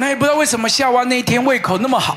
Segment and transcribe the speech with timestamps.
[0.00, 2.16] 那也不知道为什么夏娃那一天胃口那么好，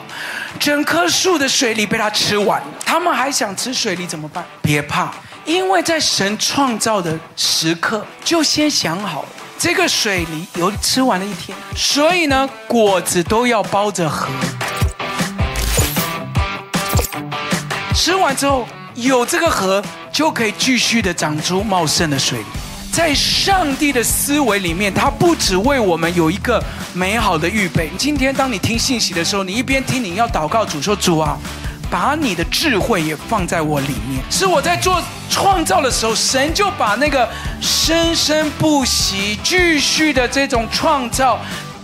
[0.59, 2.61] 整棵树的水梨被他吃完。
[2.85, 4.45] 他们还想吃水梨怎么办？
[4.61, 5.11] 别怕，
[5.45, 14.27] 因为在神创造的时刻就先想好了，这个水梨有吃完了一天，所以呢，果子都要包着核。
[17.95, 22.45] 吃完之后，有这个核就可以继续的长出茂盛的水梨。
[22.91, 26.61] 在上帝的思维里面，他不只为我们有一个
[26.93, 27.89] 美好的预备。
[27.97, 31.37] 今天当你听信息的时候，你一边听，你要祷告主说：“主啊，
[31.89, 37.27] 把你的智慧也放在我里面。”是我在做创造的时候，神就把那个
[37.61, 41.39] 生生不息、继续的这种创造、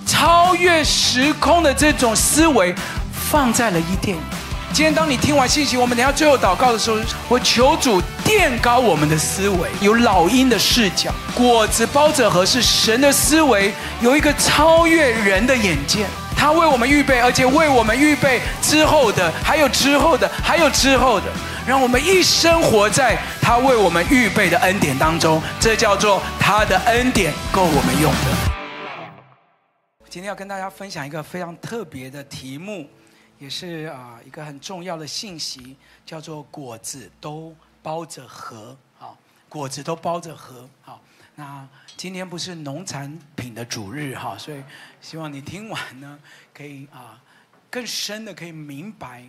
[0.06, 2.76] 超越时空的这种思维
[3.14, 4.18] 放在了伊甸。
[4.78, 16.06] 今天当你听完信息，我们等下最后祷告的时候，我求主垫高我们的思维，有老鹰的视角，果子包着核是神的思维，有一个超越人的眼界，
[16.36, 21.26] 他为我们预备，而且为我们预备之后的，还有之后的，还有之后的，
[21.66, 28.28] 让我们一生活在他为我们预备的恩典当中，这叫做他的恩典够我们用的。
[30.08, 32.88] 今天要跟大家分享一个非常特别的题目。
[33.40, 39.16] 也是啊，一个很重要的信息，叫做果子都包着核，啊，
[39.48, 41.00] 果子都包着核，啊。
[41.36, 44.64] 那今天不是农产品的主日哈，所以
[45.00, 46.20] 希望你听完呢，
[46.52, 47.22] 可以啊
[47.70, 49.24] 更深的可以明白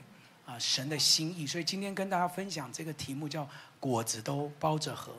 [0.46, 1.46] 啊神的心意。
[1.46, 3.46] 所以今天跟大家分享这个题目叫
[3.78, 5.12] 果子都包着核。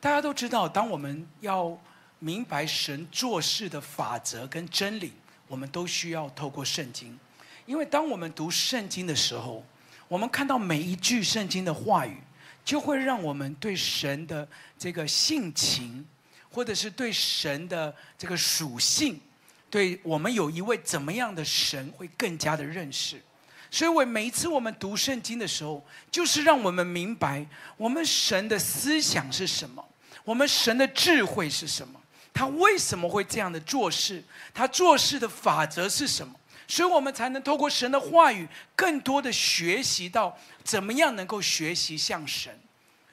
[0.00, 1.78] 大家都知道，当我们要
[2.18, 5.12] 明白神做事的法则跟真理，
[5.46, 7.16] 我们都需要透过圣经。
[7.70, 9.64] 因为当我们读圣经的时候，
[10.08, 12.16] 我们看到每一句圣经的话语，
[12.64, 14.46] 就会让我们对神的
[14.76, 16.04] 这个性情，
[16.50, 19.20] 或者是对神的这个属性，
[19.70, 23.22] 对我们有一位怎么样的神，会更加的认识。
[23.70, 27.46] 所以，我每一次我们读圣经的时候，就是让我们明白
[27.76, 29.88] 我们神的思想是什么，
[30.24, 32.00] 我们神的智慧是什么，
[32.34, 36.34] 他为什么会这样的做事，他做事的法则是什么。
[36.70, 42.56] 所以我们才能透过神的话语，更多的学习到怎么样能够学习像神。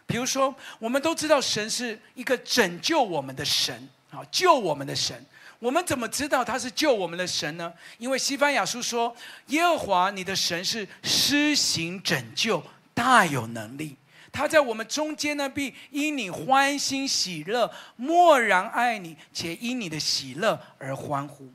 [0.06, 5.26] 比如说，我们都知道神是一个拯救我们的神，啊，救我们的神。
[5.58, 7.74] 我们怎么知道他是救我们的神呢？
[7.98, 9.14] 因为西班牙书说，
[9.48, 12.64] 耶和华你的神是施行拯救，
[12.94, 13.98] 大有能力。
[14.32, 21.52] 他在我们中间呢，必因你欢欣喜乐，默然爱你，且因你的喜乐而欢呼。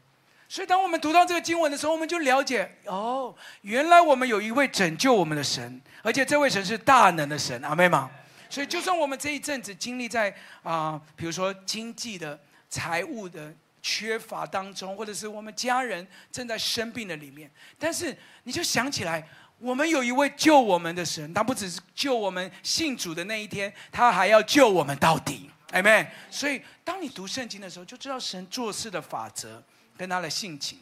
[0.52, 8.10] 所以，当我们读到这个经文的时候，我们就了解哦，原来我们有一位拯救我们的神，而且这位神是大能的神，阿妹吗？
[8.50, 10.30] 所以，就算我们这一阵子经历在
[10.62, 19.26] 啊、比如说经济的、财务的缺乏当中，或者是我们家人正在生病的里面，但是你就想起来，
[19.58, 26.06] 我们有一位救我们的神，他不只是救我们信主的那一天，他还要救我们到底，阿妹。
[26.30, 29.64] 所以，当你读圣经的时候，就知道神做事的法则。
[29.97, 30.78] 跟他的性情，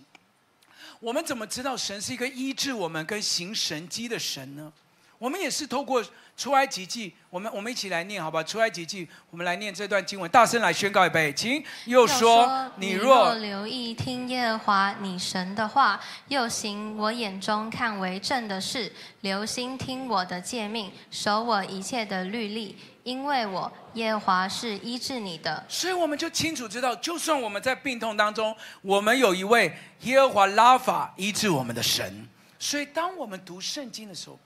[1.00, 4.72] 我们怎么知道神是一个医治我们跟行神迹的神呢？
[5.18, 6.02] 我们也是透过
[6.34, 8.42] 出埃及记，我们我们一起来念，好吧？
[8.42, 11.62] 出埃及记，我们来念这段经文，大声来宣告一遍，请。
[11.84, 22.78] 又说，你若留意听耶和华你神的话，又行我眼中看为正的事，留心听我的诫命，守我一切的律例。
[23.10, 32.28] 因为我耶和华是医治你的，所以我们就清楚知道，就算我们在病痛当中，我们有一位耶和华拉法医治我们的神。
[32.56, 34.38] 所以当我们读圣经的时候，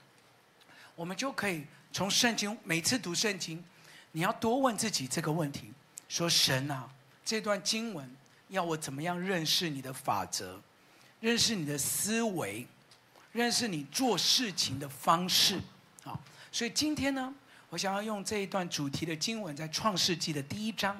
[0.97, 3.63] 我们就可以从圣经每次读圣经，
[4.13, 5.71] 你要多问自己这个问题：
[6.09, 6.89] 说神啊，
[7.23, 8.11] 这段经文
[8.49, 10.59] 要我怎么样认识你的法则，
[11.21, 12.67] 认识你的思维，
[13.33, 15.61] 认识你做事情的方式
[16.05, 16.19] 啊。
[16.51, 17.35] 所以今天呢，
[17.75, 20.97] 我想要用这一段主题的经文，在创世纪的第一章，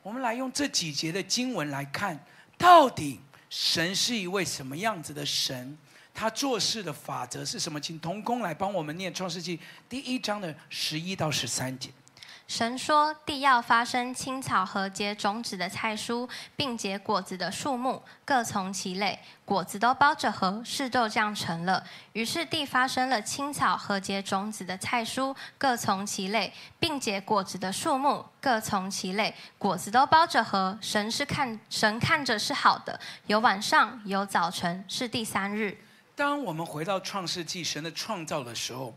[0.00, 2.16] 我们来用这几节的经文来看，
[2.56, 3.18] 到底
[3.50, 5.76] 神是一位什么样子的神？
[6.14, 7.80] 他做事的法则是什么？
[7.80, 9.58] 请童工来帮我们念创世纪
[9.88, 11.90] 第一章的十一到十三节。
[12.56, 21.82] 神说：“地要发生青草和结种子的菜蔬，并结果子的树木，各从其类，果子都包着核，是就这样成了。
[22.12, 30.78] 于是地发生了青草和结种子的菜蔬，各从其类，并结果子的树木，各从其类，果子都包着核。
[30.80, 35.76] 神是看神看着是好的，有晚上有早晨，是第三日。”
[36.14, 38.94] 当我们回到创世纪神的创造的时候，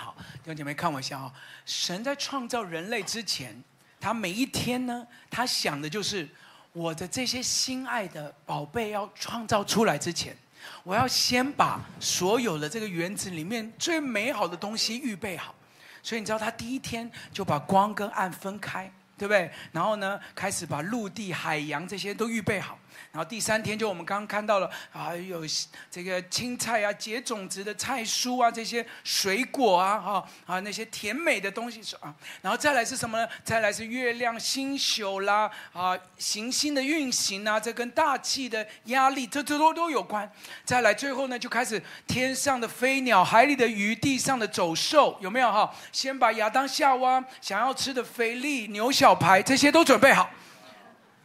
[0.00, 1.30] 好，弟兄姐妹看我一下啊！
[1.66, 3.62] 神在创造人类之前，
[4.00, 6.26] 他每一天呢，他想的就是
[6.72, 10.34] 我的这些心爱的宝贝要创造出来之前，
[10.82, 15.54] 我要先把所有的这个园子里面最美好的东西预备好。
[16.02, 19.50] 所以你知道，他第一天就把光跟暗分开，对不对？
[19.70, 22.78] 然后呢，开始把陆地、海洋这些都预备好。
[23.12, 25.42] 然后第三天就我们刚刚看到了啊，有
[25.90, 32.14] 这个青菜啊、结种子的菜蔬啊，这些水果啊，哈啊那些甜美的东西是啊。
[32.40, 33.28] 然后再来是什么呢？
[33.42, 40.30] 再来是月亮、星宿啦，啊行星的运行啊，这跟大气的压力，这这都都有关。
[40.64, 45.68] 再来最后呢，就开始天上的飞鸟、海里的鱼、地上的走兽，有没有哈？
[45.90, 50.30] 先把亚当夏娃想要吃的菲力、牛小排这些都准备好，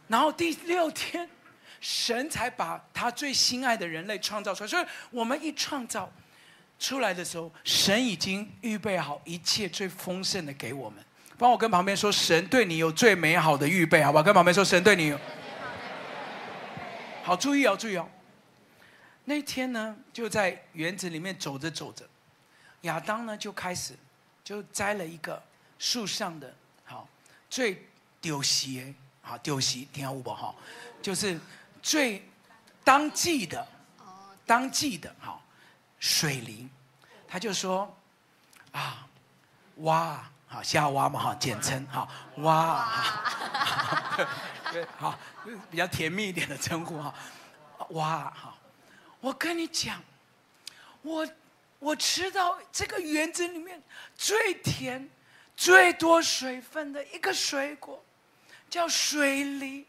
[0.08, 1.30] 然后第六天。
[1.80, 6.10] 神才把他最心爱的人类创造出来，所以我们一创造
[6.78, 11.04] 出来的时候，神已经预备好一切最丰盛的给我们。
[11.38, 14.24] 帮我跟旁边说，神对你有最美好的预备，好不好？
[14.24, 15.20] 跟旁边说，神对你有。
[17.22, 18.08] 好，注意哦，注意哦。
[19.24, 22.08] 那天呢，就在园子里面走着走着，
[22.82, 23.94] 亚当呢就开始
[24.42, 25.42] 就摘了一个
[25.78, 27.08] 树上的，好
[27.50, 27.86] 最
[28.20, 30.56] 丢席，好丢席，听好不好？
[31.02, 31.38] 就是。
[31.86, 32.28] 最
[32.82, 33.64] 当季的，
[34.44, 35.40] 当季的哈
[36.00, 36.68] 水梨，
[37.28, 37.96] 他就说
[38.72, 39.06] 啊，
[39.76, 42.80] 哇，好夏娃嘛哈，简称哈哇，
[44.98, 45.16] 好
[45.70, 47.14] 比较甜蜜一点的称呼哈，
[47.90, 48.58] 哇哈，
[49.20, 50.02] 我跟你讲，
[51.02, 51.24] 我
[51.78, 53.80] 我吃到这个园子里面
[54.16, 55.08] 最甜、
[55.56, 58.04] 最多水分的一个水果，
[58.68, 59.86] 叫水梨，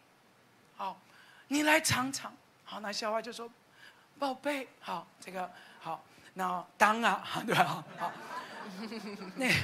[1.49, 2.33] 你来尝尝，
[2.65, 3.49] 好，那夏娃就说
[4.19, 5.49] ：“宝贝，好，这个
[5.79, 6.03] 好，
[6.33, 7.63] 那当啊，对吧？
[7.63, 8.11] 好，好
[9.35, 9.55] 那个，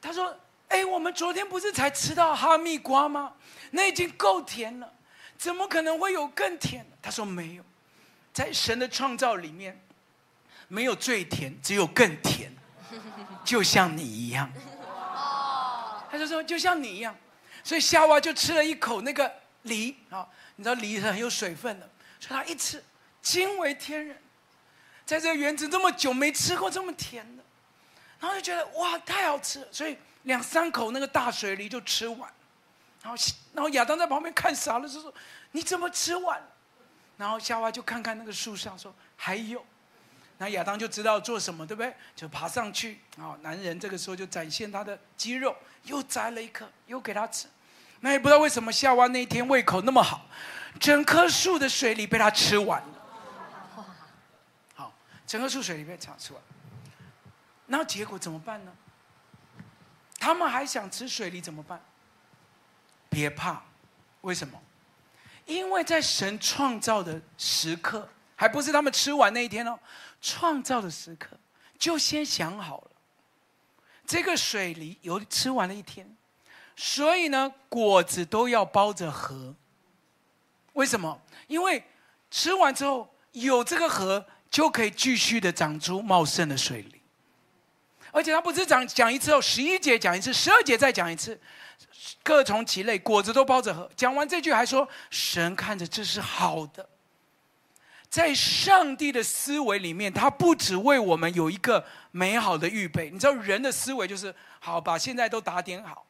[0.00, 0.36] 他说：
[0.68, 3.32] 哎，我们昨天不是才吃到哈密瓜吗？
[3.72, 4.92] 那已经够甜了，
[5.36, 6.86] 怎么可能会有更甜？
[7.02, 7.64] 他说没有，
[8.32, 9.80] 在神的创造里面，
[10.68, 12.52] 没有最甜，只有更甜，
[13.44, 14.48] 就像你一样。
[16.08, 17.12] 他就说就像你一样，
[17.64, 19.28] 所以夏娃就吃了一口那个。”
[19.62, 20.26] 梨啊，
[20.56, 21.88] 你知道梨是很有水分的，
[22.18, 22.82] 所以他一吃
[23.20, 24.20] 惊为天人，
[25.06, 27.42] 在这个园子这么久没吃过这么甜的，
[28.18, 32.32] 然后就觉得哇太好吃了，所以两三口那个大水梨就吃完，
[33.02, 35.12] 然后然后亚当在旁边看傻了，就说
[35.52, 36.42] 你怎么吃完？
[37.16, 39.64] 然后夏娃就看看那个树上说还有，
[40.38, 41.94] 那亚当就知道做什么对不对？
[42.16, 45.54] 就爬上去啊，男人这个时候就展现他的肌肉，
[45.84, 47.46] 又摘了一颗又给他吃。
[48.04, 50.26] 那也不知道为什么夏娃那一天胃口那么好，
[50.80, 53.84] 整棵树的水梨被他吃完了。
[54.74, 54.92] 好，
[55.24, 56.48] 整棵树水梨被他吃完了。
[57.66, 58.72] 那结果怎么办呢？
[60.18, 61.80] 他们还想吃水梨怎么办？
[63.08, 63.62] 别怕，
[64.22, 64.60] 为什么？
[65.46, 69.78] 因为在神创造的时刻，还不是他们吃完那一天哦，
[70.20, 71.38] 创造的时刻
[71.78, 72.90] 就先想好了，
[74.04, 76.16] 这个水梨有吃完了一天。
[76.84, 79.54] 所以呢，果子都要包着核。
[80.72, 81.16] 为什么？
[81.46, 81.80] 因为
[82.28, 87.00] 吃完之后有这个核，就可以继续的长出茂盛的水灵。
[88.10, 91.40] 而且他不是讲讲一次哦，十一节讲一次，十二节再讲一次，
[92.24, 93.88] 各从其类，果子都包着核。
[93.94, 96.88] 讲完这句还说，神看着这是好的。
[98.10, 103.08] 在上帝的思维里面，他不只为我们有一个美好的预备。
[103.08, 106.04] 你知道人的思维就是好，把现在都打点好。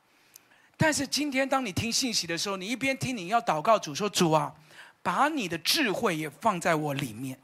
[0.83, 4.53] 但是今天，当你听信息的时候，你一边听，你要祷告主说：“主啊，
[5.01, 7.39] 把你的智慧也放在我里面，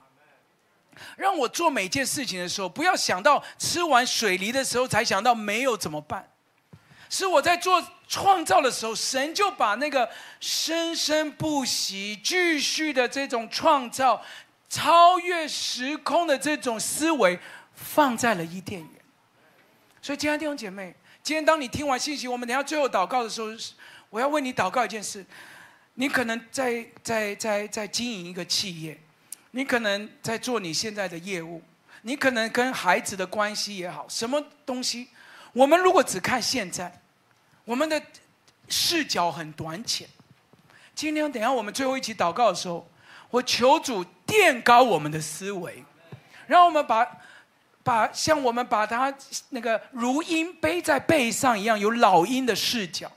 [1.16, 6.28] 让我做每件事情的时候，不要想到吃完水梨的时候才想到没有怎么办。
[7.08, 14.20] 是我在做创造的时候，神就把那个生生不息、继续的这种创造、
[14.68, 17.38] 超越时空的这种思维
[17.72, 18.90] 放在了伊甸园。
[20.02, 20.92] 所以，亲爱的弟兄姐妹。”
[21.28, 23.48] 今天当你听完信息，我们等下最后祷告的时候，
[24.08, 25.22] 我要为你祷告一件事。
[25.92, 28.98] 你可能在在在在经营一个企业，
[29.50, 31.62] 你可能在做你现在的业务，
[32.00, 35.08] 你可能跟孩子的关系也好，什么东西？
[35.52, 36.98] 我们如果只看现在，
[37.66, 38.02] 我们的
[38.70, 40.08] 视角很短浅。
[40.94, 42.90] 今天等下我们最后一起祷告的时候，
[43.28, 45.84] 我求主垫高我们的思维，
[46.46, 47.06] 让我们把。
[47.88, 49.10] 把像我们把它
[49.48, 53.10] 那个如鹰背在背上一样，有老鹰的视角。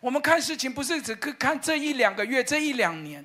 [0.00, 3.24] 我们看事情不是只看这一两个月、这一两年。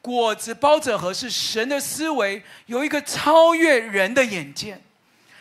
[0.00, 4.80] 果子包着核是神的思维，有一个超越人的眼界。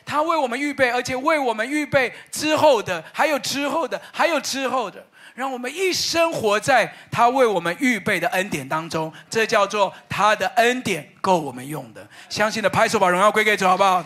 [0.06, 5.02] 他为我们预备，而且为我们预备之后的，还有之后的，还有之后的，
[5.34, 9.12] 让我们一生活在他为我们预备的恩典当中。
[9.30, 12.06] 这叫做他的恩典够我们用的。
[12.30, 14.06] 相信的拍手，把荣耀归给主，好不好？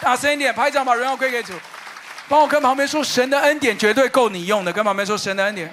[0.00, 1.52] 大声一点，拍掌，把荣耀归给主。
[2.28, 4.72] 帮我跟旁边说，神的恩典绝对够你用的。
[4.72, 5.72] 跟旁边说，神的恩典。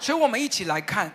[0.00, 1.12] 所以我们一起来看，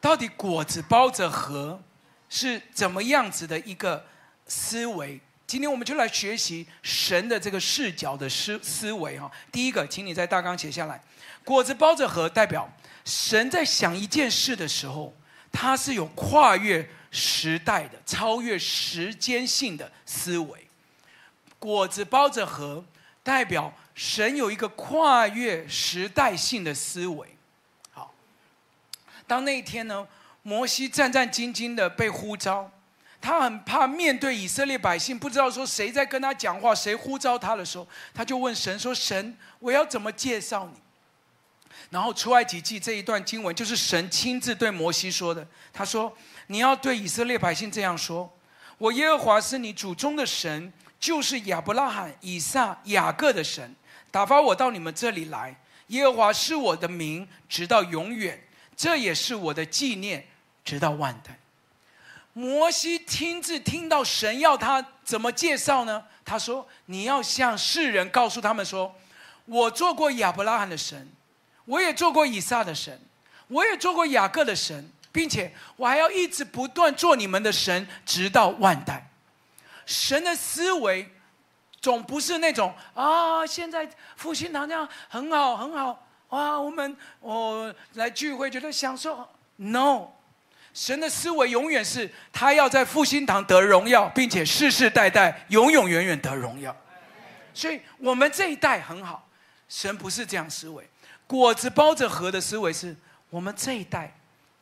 [0.00, 1.80] 到底果子包着核
[2.28, 4.04] 是怎么样子的一个
[4.46, 5.20] 思维。
[5.46, 9.30] 今天我们就来学习神的这个视角的思思维哈。
[9.50, 11.00] 第一个，请你在大纲写下来，
[11.44, 12.68] 果子包着核，代表
[13.04, 15.12] 神在想一件事的时候，
[15.52, 20.68] 他是有跨越时代的、超越时间性的思维。
[21.58, 22.84] 果子包着核，
[23.22, 27.36] 代表神有一个跨越时代性的思维。
[27.92, 28.14] 好，
[29.26, 30.06] 当那一天呢，
[30.42, 32.70] 摩西战战兢兢的被呼召。
[33.22, 40.80] 他很怕面对以色列百姓，不知道说谁在跟他讲话，谁呼召他的时候，他就问神说：“神，我要怎么介绍你？”
[41.90, 45.46] 然后出埃及记这一段经文就是神亲自对摩西说的。
[45.70, 46.16] 他说
[46.50, 48.28] ：“你要对以色列百姓这样说：
[48.76, 53.72] 我耶和华是你祖宗的神，就是亚伯拉罕、以撒、雅各的神，
[54.10, 55.54] 打发我到你们这里来。
[55.86, 58.42] 耶和华是我的名，直到永远，
[58.76, 60.26] 这也是我的纪念，
[60.64, 61.38] 直到万代。”
[62.34, 66.04] 摩西亲自听到神要他怎么介绍呢？
[66.24, 68.92] 他说：“你要向世人告诉他们说，
[69.44, 71.08] 我做过亚伯拉罕的神，
[71.66, 73.00] 我也做过以撒的神，
[73.46, 79.10] 我也做过雅各的神，并且我还要一直不断做你们的神，直到万代。”
[79.86, 81.10] 神的思维
[81.80, 89.28] 总不是那种啊，现在复兴堂这样很好很好哇，我们我来聚会觉得享受。
[89.56, 90.08] No。
[90.72, 96.74] 神的思维永远是他要在复兴堂得荣耀，并且世世代代、永永远远得荣耀。
[97.52, 99.28] 所以，我们这一代很好。
[99.68, 100.88] 神不是这样思维，
[101.26, 102.96] 果子包着核的思维是
[103.30, 104.16] 我们这一代，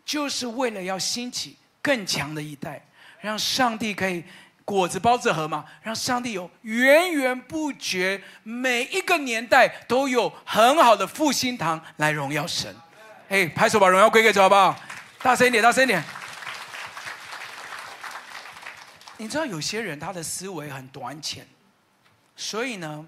[0.08, 2.82] 就是为了要兴起更强的一代，
[3.20, 4.24] 让上帝可以
[4.64, 12.74] 果子包着核嘛，让上帝有源源不绝，每一个年代都有很好的复兴堂来荣耀神。
[13.28, 14.74] 哎，拍手把荣耀归给主，好不好？
[15.18, 16.02] 大声一点，大声一点。
[19.18, 21.46] 你知道有些人他的思维很短浅，
[22.34, 23.06] 所以呢，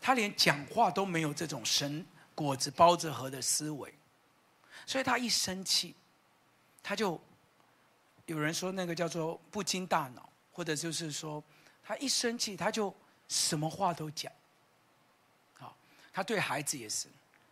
[0.00, 3.92] 他连讲话都没有这种神果子包着核的思维，
[4.86, 5.96] 所以他一生气，
[6.88, 7.20] 他就
[8.24, 11.44] 有人说那个叫做不经大脑，或者就是说
[11.84, 12.94] 他一生气他就
[13.28, 14.32] 什么话都讲。
[15.52, 15.76] 好，
[16.14, 17.06] 他对孩子也是，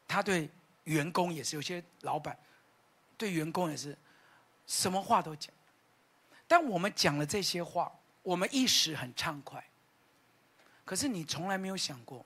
[0.08, 0.48] 他对
[0.84, 2.34] 员工也是，有些老板。
[3.18, 3.94] 对员工也是，
[4.66, 5.52] 什么话都讲。
[6.48, 9.62] 但我们讲了这些话，我们一时很畅快。
[10.82, 12.24] 可是你从来没有想过，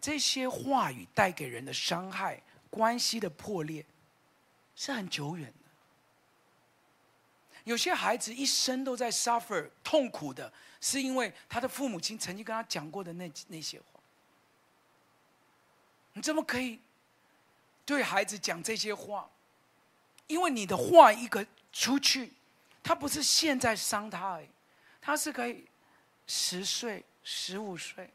[0.00, 2.40] 这些话语带给人的伤害、
[2.70, 3.84] 关系的破裂，
[4.74, 5.63] 是很久远的。
[7.64, 14.00] 有些孩子一生都在 suffer 痛苦的，是因为他的父母亲曾经跟他讲过的那那些话。
[16.12, 16.78] 你怎么可以
[17.84, 19.28] 对孩子讲这些话？
[20.26, 22.32] 因为你的话一个出去，
[22.82, 24.48] 他不是现在伤他而已，
[25.00, 25.66] 他是可以
[26.26, 28.08] 十岁、十五岁、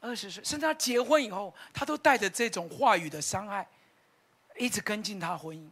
[0.00, 3.68] 二十岁，甚至他结婚以后，他都带着这种话语的伤害，
[4.56, 5.68] 一直跟进他婚姻。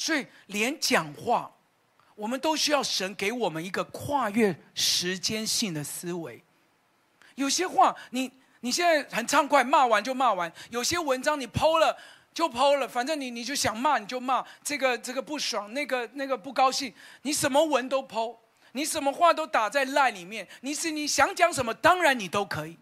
[0.00, 1.52] 所以，连讲话，
[2.14, 6.42] 我们都需要神给我们一个跨越时间性的思维。
[7.34, 11.94] 有些话，你你现在很畅快，骂完就骂完；有些文章你剖了。
[12.32, 18.38] 就抛了，反正你你就想骂你就骂，这个这个不爽，那个那个不高兴，你什么文都抛，
[18.70, 22.78] 你什么话都打在赖里面，你是你想讲什么，当然你都可以。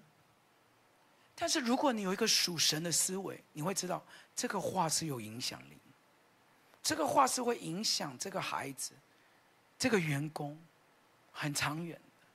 [1.35, 4.05] 但是如果你有一个属神的思维，你会知道
[4.37, 5.79] 这个话是有影响力，
[6.89, 8.93] 这个话是会影响这个孩子，
[9.79, 10.59] 这个员工，
[11.31, 12.27] 很长远的。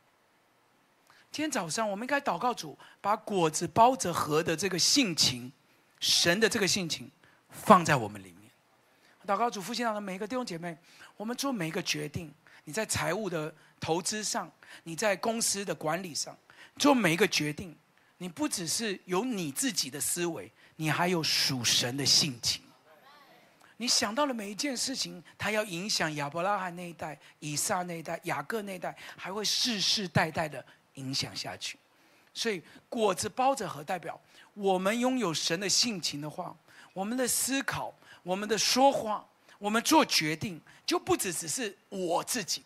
[1.31, 5.51] 今天早上我们应该祷告主，把果子包着核的这个性情。
[5.99, 7.09] 神的这个性情
[7.49, 8.51] 放在我们里面，
[9.25, 10.77] 祷告主复兴堂的每一个弟兄姐妹，
[11.17, 12.31] 我们做每一个决定，
[12.65, 14.51] 你在财务的投资上，
[14.83, 16.37] 你在公司的管理上，
[16.77, 17.75] 做每一个决定，
[18.19, 22.62] 你不只是有你自己的思维，你还有属神的性情。
[23.83, 31.77] 你想到了每一件事情，它要影响亚伯拉罕那一代、以撒那一代、雅各那一代，还会世世代代的影响下去。
[32.33, 34.17] 所以果子包着核代表。
[34.53, 36.55] 我们拥有神的性情的话，
[36.93, 42.63] 我们的思考、我们的说话、我们做决定，就不只只是我自己。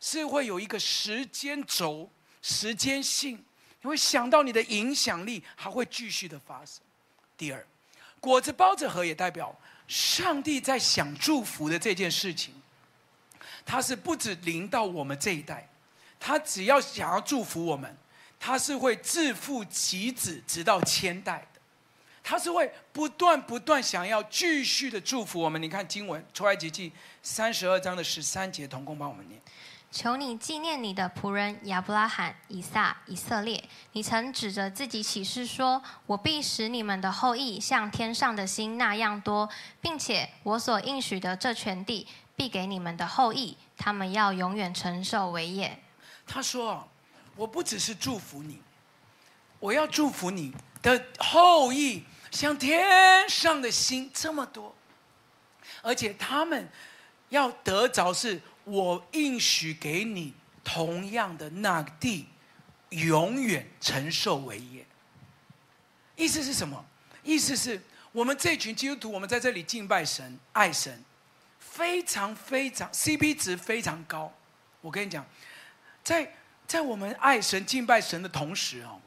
[0.00, 2.10] 是会有一个时间轴、
[2.42, 3.42] 时间性，
[3.80, 6.82] 你会想到你的影响力还会继续的发生。
[7.38, 7.66] 第二，
[8.20, 9.56] 果子包着核也代表
[9.88, 12.54] 上帝在想祝福的这件事情，
[13.64, 15.68] 他是不止临到我们这一代，
[16.18, 17.96] 他只要想要祝福我们，
[18.40, 21.60] 他是会自父及子，直到千代的。
[22.24, 25.60] 他是会不断不断想要继续的祝福我们。
[25.60, 29.40] 你看经文出埃及记三十二章的十三节，同工帮我们念：
[29.92, 33.62] 求你纪念你的仆人亚伯拉罕、以撒、以色列。
[33.92, 39.46] 你曾指着自己起誓说：“我必使你们的后裔像天上的星那样多，
[39.82, 45.78] 并且我所应许的这全地必给你们的后裔，他们要永远承受为业。”
[46.26, 46.88] 他说
[47.36, 48.62] ：“我不只是祝福你，
[49.60, 54.74] 我要祝福你的后裔。”像天上的星这么多，
[55.82, 56.66] 而且他们
[57.28, 62.28] 要得着是我应许给你同样的那个地，
[62.90, 64.86] 永远承受为业。
[66.16, 66.84] 意思是什么？
[67.22, 67.80] 意思是
[68.12, 71.02] 我们这群基督徒，我们在这里敬拜神、爱神，
[71.58, 74.32] 非常非常 CP 值非常高。
[74.80, 75.24] 我跟你讲，
[76.04, 76.34] 在
[76.66, 79.00] 在我们爱神、敬拜神的同时哦，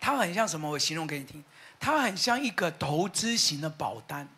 [0.00, 0.70] 它很像什么？
[0.70, 1.44] 我形容给你听。
[1.78, 4.28] 它很像一个投资型的保单，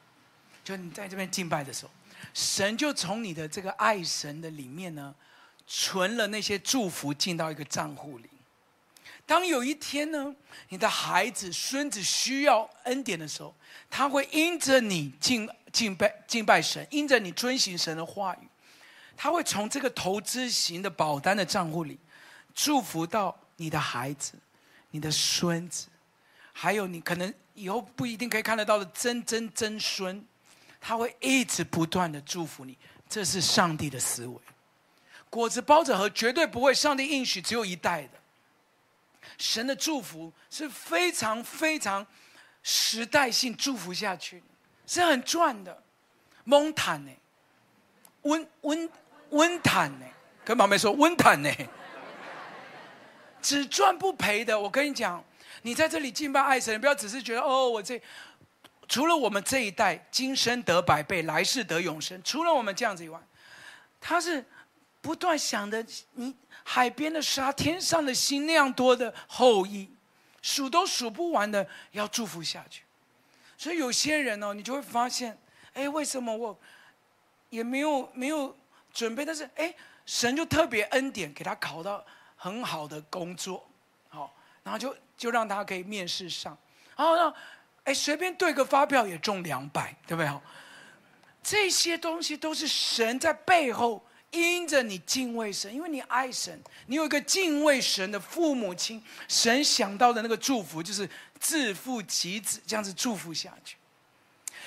[0.63, 1.91] 就你在这边敬拜的时候，
[2.35, 5.15] 神就从你的这个爱神的里面呢，
[5.67, 8.29] 存了那些祝福进到一个账户里。
[9.25, 10.35] 当有一天呢，
[10.69, 13.55] 你的孩子、孙子需要恩典的时候，
[13.89, 18.49] 他会因着你敬敬拜敬拜神，因着你遵行神的话语，
[19.17, 21.99] 他会从这个投资型的保单的账户里，
[22.55, 24.35] 祝福到你的孩子、
[24.91, 25.87] 你的孙子。
[26.53, 30.23] 还有，你可能以后不一定可以看得到的曾曾曾孙，
[30.85, 32.77] 他会一直不断的祝福你，
[33.09, 34.37] 这是上帝的思维。
[35.31, 38.19] 果子包着核绝对不会，上帝应许只有一代的。
[39.39, 42.05] 神的祝福是非常非常
[42.65, 44.43] 时代性祝福下去，
[44.85, 45.83] 是很赚的。
[46.43, 47.13] 蒙坦呢，
[48.23, 48.91] 温温
[49.31, 50.07] 温坦呢，
[50.45, 51.49] 跟旁边说温坦呢，
[53.41, 54.59] 只赚不赔的。
[54.59, 55.25] 我跟你讲。
[55.65, 58.01] 你在这里敬拜爱神，不要只是觉得哦，我这
[58.89, 63.19] 除了我们这一代今生得百倍，来世得永生，除了我们这样子以外，
[64.01, 64.45] 他是
[65.01, 69.91] 不断想的，你海边的沙，天上的星那样多的后裔，
[70.43, 72.83] 数都数不完的要祝福下去。
[73.57, 75.39] 所以有些人哦，你就会发现，
[75.75, 76.59] 哎，为什么我
[77.51, 78.57] 也没有没有
[78.93, 82.05] 准备，但是哎，神就特别恩典给他考到
[82.37, 83.67] 很好的工作，
[84.09, 84.95] 好，然后就。
[85.15, 86.59] 就让他可以面试上，
[86.97, 87.33] 然后让，
[87.85, 90.31] 哎，随便对个发票也中两百，对不对？
[91.43, 101.09] 这些东西都是神在背后因着你敬畏神，因为你爱神，你有一个敬畏神的父母亲，神想到的那个祝福就是
[101.41, 103.77] 自父及子这样子祝福下去。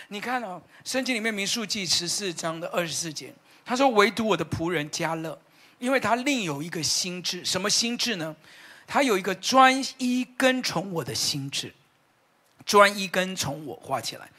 [0.09, 5.39] 你看哦，圣经里面民数记十四章的二十四节，他说：“唯独我的仆人迦勒，
[5.79, 8.35] 因为他另有一个心智，什么心智呢？”
[8.85, 11.73] 他有一个专一跟从我的心智，
[12.65, 14.29] 专一跟从我画起来，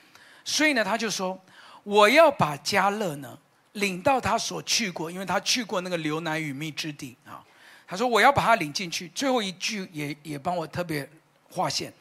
[0.44, 1.40] 所以呢，他就说
[1.84, 3.38] 我要把迦勒呢
[3.72, 7.44] 领到他所去过，因为他去过那个流奶与蜜之地啊。
[7.86, 9.08] 他说我要把他领进去。
[9.14, 11.08] 最后一句也也帮我特别
[11.48, 11.92] 划线，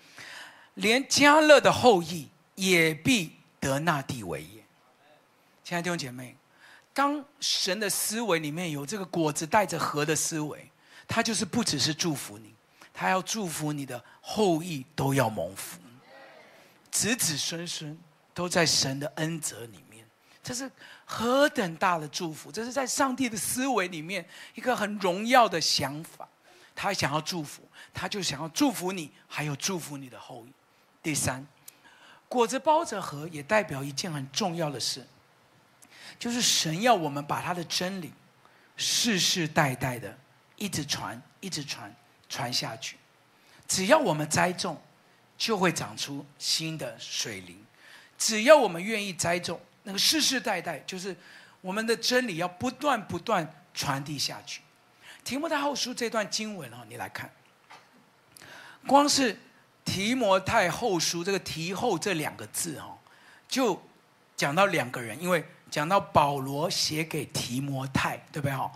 [0.73, 4.63] 连迦勒的后裔也必得那地为业。
[5.63, 6.35] 亲爱的弟兄姐妹，
[6.93, 10.67] 当神的思维里面有这个果子带着核的思维。
[11.07, 12.51] 他就是不只是祝福你，
[12.91, 15.79] 他要祝福你的后裔都要蒙福，
[16.95, 17.97] 子子孙孙
[18.33, 20.07] 都在神的恩泽里面，
[20.41, 20.71] 这是
[21.03, 22.49] 何等大的祝福！
[22.49, 26.25] 这是在上帝的思维里面一个很荣耀的想法。
[26.73, 30.53] 他想要祝福，他就想要祝福你，还有祝福你的后裔。
[31.03, 31.45] 第三，
[32.29, 35.05] 果子包着核也代表一件很重要的事，
[36.17, 38.13] 就是神要我们把他的真理
[38.77, 40.17] 世世代代的。
[40.55, 41.93] 一直传，一直传，
[42.29, 42.95] 传下去。
[43.67, 44.81] 只要我们栽种，
[45.37, 47.63] 就会长出新的水灵。
[48.17, 51.15] 只要我们愿意栽种，那个世世代代，就是
[51.61, 54.61] 我们的真理要不断不断传递下去。
[55.23, 57.31] 提摩太后书这段经文啊，你来看，
[58.87, 59.37] 光是
[59.83, 62.97] 提摩太后书这个“提后”这两个字哦，
[63.47, 63.81] 就
[64.35, 68.55] 讲到两个人，因为讲到保罗写给提摩太，对不对？
[68.55, 68.71] 哈，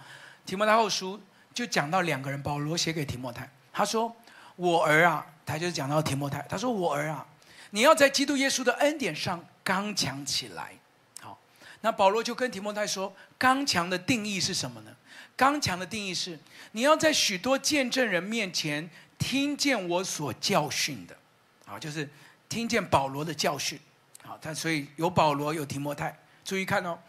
[0.45, 1.21] 提摩太后书。
[1.51, 4.15] 就讲到两个人，保罗写给提摩太，他说
[4.55, 7.25] ：“我儿啊，他就讲到提摩太，他说：我儿啊，
[7.71, 10.73] 你要在基督耶稣的恩典上刚强起来。
[11.19, 11.39] 好，
[11.81, 14.91] 那保罗就跟提摩太说，刚强的定义是什么呢？
[15.35, 16.37] 刚强的定义是，
[16.73, 21.17] 你要在许多见证人面前听见我所教训的，
[21.65, 22.07] 啊，就是
[22.47, 23.79] 听见保罗的教训，
[24.21, 26.99] 好，他所以有保罗有提摩太，注意看哦。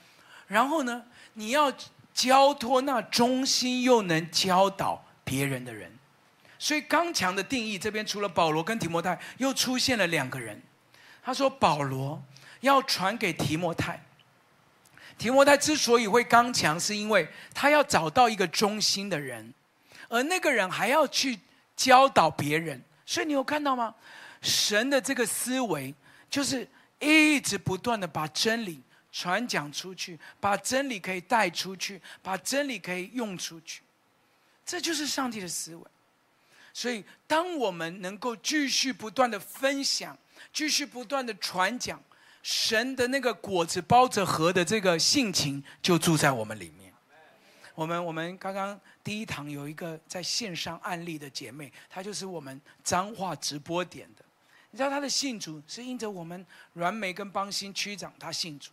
[0.46, 1.70] 然后呢，你要
[2.14, 5.92] 交托那忠心又能教导别人的人。
[6.60, 10.60] 所以刚强的定义这边除了保罗跟提摩太，又出现了两个人。
[11.22, 12.22] 他说保罗
[12.60, 13.98] 要传给提摩太。
[15.16, 19.54] 提摩太之所以会刚强，是因为他要找到一个忠心的人，
[20.10, 21.40] 而那个人还要去
[21.74, 22.82] 教导别人。
[23.06, 23.94] 所以你有看到吗？
[24.42, 25.94] 神的这个思维
[26.28, 26.68] 就是
[26.98, 33.80] 一直不断的把真理传讲出去，把真理可以带出去，把真理可以用出去。
[34.66, 35.82] 这就是上帝的思维。
[36.72, 40.16] 所以，当我们能够继续不断的分享，
[40.52, 42.02] 继续不断的传讲。
[42.42, 46.90] 神的那个果子包着核的这个性情就住在我们里面。
[47.74, 54.24] 我们我们刚刚第一堂有一个在线上案例的姐妹，她就是我们彰化直播点的。
[54.70, 58.70] 你知道她的信主是因着我们阮美跟邦兴区长她信主，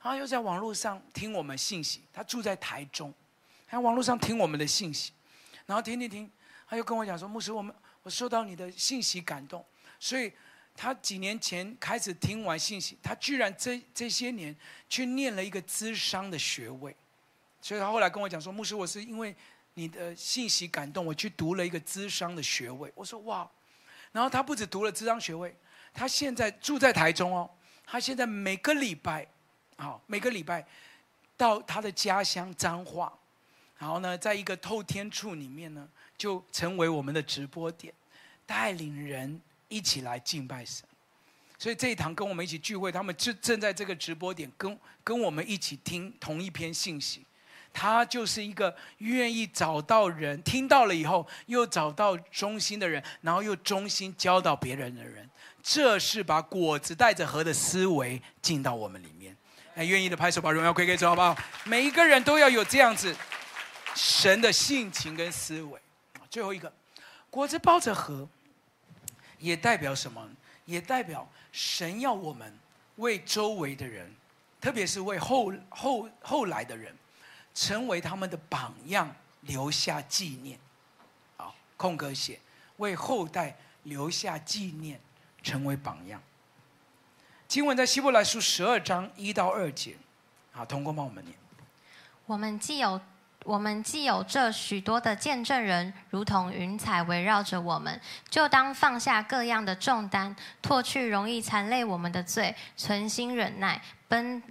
[0.00, 2.02] 然后又在网络上听我们信息。
[2.12, 3.12] 她住在台中，
[3.68, 5.10] 在网络上听我们的信息，
[5.66, 6.30] 然后听听听，
[6.72, 9.62] 他又跟我讲说：“牧师，我们我受到你的信息感动，
[10.00, 10.32] 所以。”
[10.74, 14.56] 他几年前开始听完信息，他居然这这些年
[14.88, 16.96] 去念了一个资商的学位，
[17.60, 19.36] 所以他后来跟我讲说：“牧师，我是因为
[19.74, 23.46] 你的信息感动，我去读了一个资商的学位。”我说：“哇！”
[24.12, 25.54] 然后他不止读了资商学位，
[25.92, 27.50] 他现在住在台中哦，
[27.84, 29.26] 他现在每个礼拜，
[29.76, 30.66] 啊，每个礼拜
[31.36, 33.12] 到他的家乡彰化，
[33.76, 35.86] 然后呢，在一个透天厝里面呢，
[36.22, 37.92] 就成为我们的直播点，
[38.46, 39.40] 带领人。
[39.68, 40.84] 一起来敬拜神，
[41.58, 47.24] 所以这一堂跟我们一起聚会，他们正正在这个直播点跟跟我们一起听同一篇信息。
[47.72, 55.26] 他就是一个愿意找到人，听到了以后又找到忠心的人，然后又忠心教导别人的人。
[55.62, 59.34] 这是把果子带着核的思维进到我们里面。
[59.74, 61.34] 哎，愿意的拍手，把荣耀归给主，好不好？
[61.64, 63.16] 每一个人都要有这样子
[63.94, 65.80] 神的性情跟思维。
[66.32, 66.72] 最后一个，
[67.28, 68.26] 果子包着核。
[69.38, 70.26] 也代表什么？
[70.64, 72.56] 也代表神要我们
[72.94, 74.08] 为周围的人，
[74.60, 76.96] 特别是为后后后来的人，
[77.52, 80.56] 成为他们的榜样，留下纪念。
[81.36, 82.38] 好，空格写，
[82.76, 85.00] 为后代留下纪念，
[85.42, 86.22] 成为榜样。
[87.48, 89.96] 经文在希伯来书十二章一到二节。
[90.52, 91.36] 好，同工帮我们念。
[92.26, 93.00] 我们既有。
[93.44, 98.00] 我们既有这许多的见证人，如同云彩围绕着我们，
[98.30, 104.42] 就当放下各样的重担，脱去容易残累我们的罪，存心忍耐，奔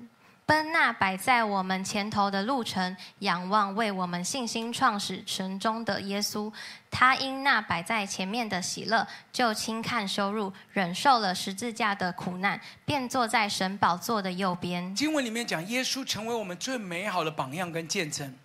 [0.45, 6.51] 奔那摆在我们前头的路程，仰望为我们信心创始成终的耶稣。
[6.89, 14.93] 他因那摆在前面的喜乐，就轻看羞辱，忍受了十字架的苦难，便坐在神宝座的右边。
[14.93, 18.35] 经文里面讲，耶稣成为我们最美好的榜样跟见证。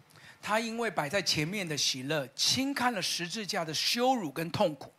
[0.46, 4.94] 他因为摆在前面的喜乐，轻看了十字架的羞辱跟痛苦，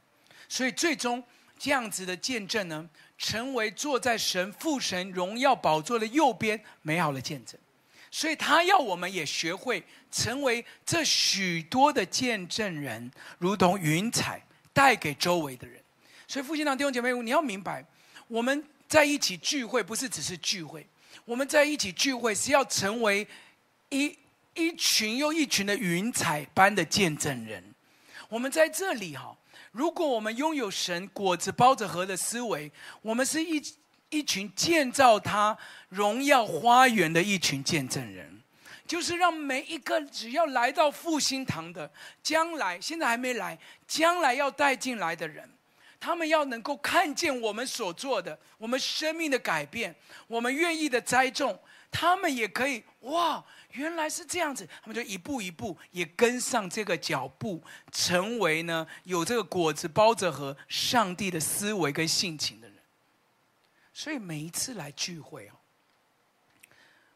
[0.50, 1.24] 所以最终
[1.58, 7.58] 这样子的见证呢，成为坐在神父神荣耀宝座的右边美好的见证。
[8.12, 9.82] 所以他要我们也学会
[10.12, 15.82] 成为这许多的见证人，如同云彩带给周围的人。
[16.28, 17.86] 所以复兴堂弟兄姐妹，你要明白，
[18.28, 20.86] 我们在一起聚会不是只是聚会，
[21.24, 23.26] 我们在一起聚会是要成为
[23.88, 24.14] 一。
[24.58, 27.64] 一群又一群的云彩般的见证人，
[28.28, 29.38] 我们在这里哈。
[29.72, 32.72] 如果我们拥有神果子包着核的思维，
[33.04, 33.62] 我们是一
[34.10, 35.56] 一群建造他
[35.90, 38.42] 荣耀花园的一群见证人，
[38.88, 41.92] 就是让每一个只要来到复兴堂的，
[42.24, 43.56] 将来现在还没来，
[43.88, 45.48] 将来要带进来的人，
[46.00, 51.60] 他们要能够看见我们所做的，我们生命的改变，我们愿意的栽种，
[51.92, 53.44] 他们也可以哇。
[53.78, 62.78] 原来是这样子，他们就一步一步也跟上这个脚步，成为呢有这个果子包着核上帝的思维跟性情的人。
[63.94, 65.54] 所以每一次来聚会哦，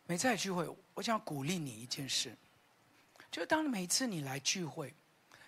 [0.05, 2.35] 每次来聚会，我想鼓励你一件事，
[3.31, 4.93] 就当每次你来聚会，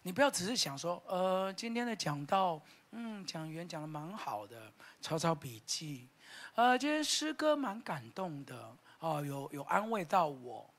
[0.01, 2.59] 你不要只是想说，呃，今天的讲道，
[2.91, 6.07] 嗯，讲员讲的蛮好的，抄抄笔记，
[6.55, 10.72] 呃，今天诗歌蛮感动的，哦，有有安慰到我。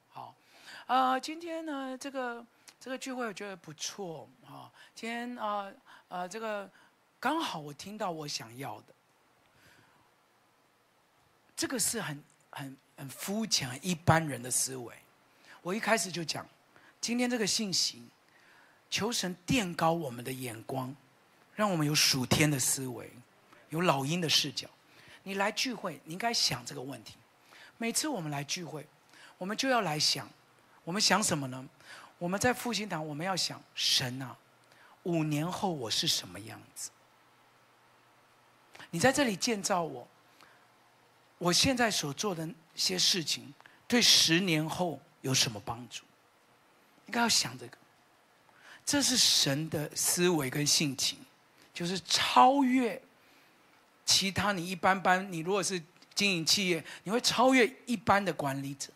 [0.87, 2.45] 啊、呃，今天呢，这个
[2.79, 4.71] 这个聚会我觉得不错啊、哦。
[4.95, 5.73] 今天啊
[6.09, 6.71] 啊、呃，这个
[7.19, 8.95] 刚好我听到我想要的，
[11.57, 14.95] 这个是很很很肤浅、一般人的思维。
[15.63, 16.47] 我一开始就讲，
[17.01, 18.07] 今天这个信息，
[18.91, 20.95] 求神垫高我们的眼光，
[21.55, 23.11] 让我们有属天的思维，
[23.71, 24.69] 有老鹰的视角。
[25.23, 27.15] 你来聚会，你应该想这个问题。
[27.79, 28.87] 每次我们来聚会，
[29.39, 30.29] 我们就要来想，
[30.85, 31.69] 我们想什么呢？
[32.19, 34.37] 我们在复兴堂，我们要想神啊，
[35.03, 36.91] 五年后我是什么样子？
[38.91, 40.07] 你在这里建造我，
[41.39, 43.53] 我现在所做的些事情，
[43.89, 46.05] 对十年后有什么帮助？
[47.07, 47.77] 应该要想这个。
[48.87, 51.19] 这是神的思维跟性情，
[51.73, 53.01] 就是超越
[54.05, 55.33] 其他你一般般。
[55.33, 55.83] 你如果是
[56.15, 58.91] 经营企业，你会超越一般的管理者；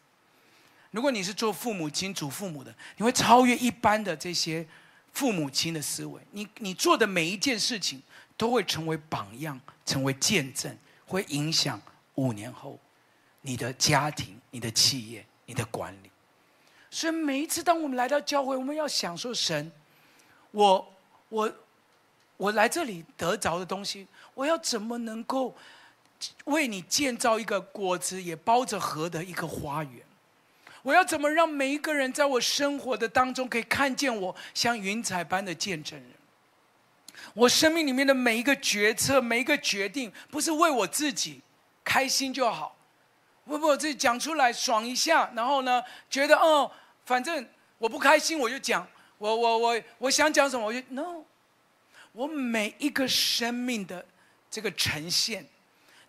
[0.90, 4.66] 如果你是做父母亲、祖父母的，你会超越一般的这些
[5.12, 6.20] 父母亲的思维。
[6.32, 8.02] 你你做的每一件事情，
[8.36, 9.60] 都会成为榜样。
[9.88, 11.80] 成为见证，会影响
[12.16, 12.78] 五年后
[13.40, 16.10] 你的家庭、你的企业、你的管理。
[16.90, 19.72] 所以每一次当我们来到教会，我们要享受神，
[20.50, 20.94] 我
[21.30, 21.50] 我
[22.36, 25.56] 我来这里得着的东西，我要怎么能够
[26.44, 30.02] 为你建造一个果子也包着核的一个花园？
[30.88, 36.08] 我要怎么让每一个人在我生活的当中可以看见我像云彩般的见证人？
[37.34, 41.42] 我生命里面的每一个决策、每一个决定，不是为我自己
[41.84, 42.74] 开心就好，
[43.44, 46.70] 不不，我自己讲出来爽一下，然后呢，觉得哦，
[47.04, 47.46] 反正
[47.76, 51.22] 我不开心我就讲，我我我我想讲什么我就 no，
[52.12, 54.02] 我每一个生命的
[54.50, 55.44] 这个呈现，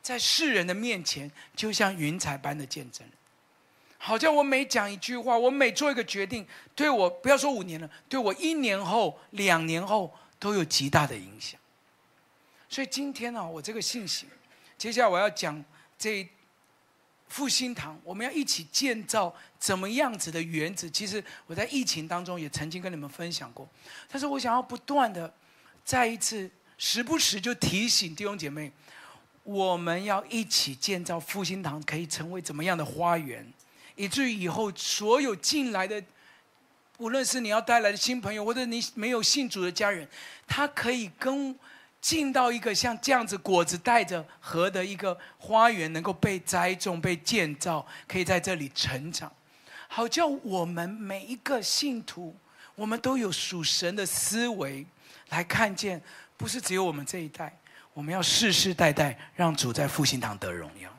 [0.01, 3.18] 在世人的面前，就像云彩般的见证人，
[3.99, 10.11] 好像我每讲一句话，我每做一个决定，对我不要说五年了，对我一年后、两年后。
[10.41, 11.59] 都有极大的影响，
[12.69, 14.25] 所以今天呢、啊，我这个信息，
[14.77, 15.61] 接下来我要讲
[15.97, 16.25] 这
[17.27, 20.89] 复兴堂，我们要一起建造怎么样子的园子。
[20.89, 23.67] 其实我在疫情当中也曾经跟你们分享过，
[24.07, 25.33] 但是我想要不断的
[25.83, 28.71] 再一次，时不时就提醒弟兄姐妹，
[29.43, 33.45] 我们要一起建造复兴堂，可以成为怎么样的花园，
[33.99, 36.01] 以至于以后所有进来的。
[36.99, 40.05] 无论是你要带来的新朋友，或者你没有信主的家人，
[40.45, 41.57] 他可以跟
[42.01, 49.31] 进到一个像这样子果子带着核的一个花园，能够被栽种、被建造，可以在这里成长，
[49.87, 52.35] 好叫我们每一个信徒，
[52.75, 54.85] 我们都有属神的思维
[55.29, 56.01] 来看见，
[56.35, 57.57] 不是只有我们这一代，
[57.93, 60.98] 我们要世世代代让主在复兴堂得荣耀。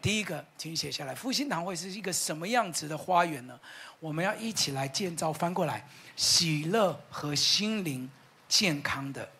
[0.00, 3.58] 第一个，请写下来，复兴堂会是一个什么样子的花园呢？
[3.98, 5.86] 我们要一起来建造，翻过来，
[6.16, 8.08] 喜乐和心灵
[8.48, 9.30] 健康的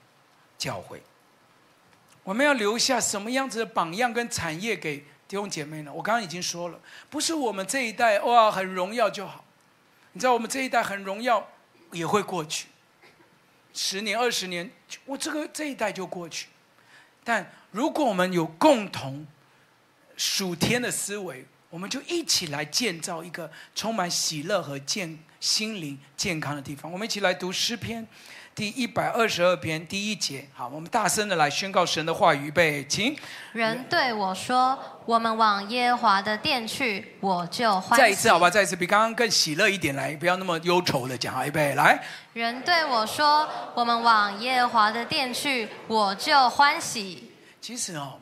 [0.58, 1.02] 教会。
[2.22, 5.92] 我们要留下什么样子的榜样跟产业给弟兄姐妹呢？
[5.92, 9.44] 我刚刚已经说了，不是我们这一代哇很荣耀就好。
[10.12, 11.48] 你知道我们这一代很荣耀
[11.92, 12.66] 也会过去，
[13.72, 14.70] 十年二十年，
[15.06, 16.48] 我这个这一代就过去。
[17.24, 19.26] 但如果我们有共同
[20.20, 21.42] 属天的思维。
[21.70, 26.90] 我们就一起来建造一个充满喜乐和健心灵健康的地方。
[26.92, 28.04] 我们一起来读诗篇
[28.52, 30.48] 第一百二十二篇第一节。
[30.52, 33.16] 好，我们大声的来宣告神的话语，预备，请。
[33.52, 41.32] 人对我说：“我们往耶和华的殿去，我就欢喜。”再一次，好吧，再一次，比刚刚更喜乐一点来，不要那么忧愁的讲。
[41.32, 42.04] 好，预备，来。
[42.32, 47.30] 人对我说：“我们往耶和华的殿去，我就欢喜。”
[47.62, 48.18] 其实哦，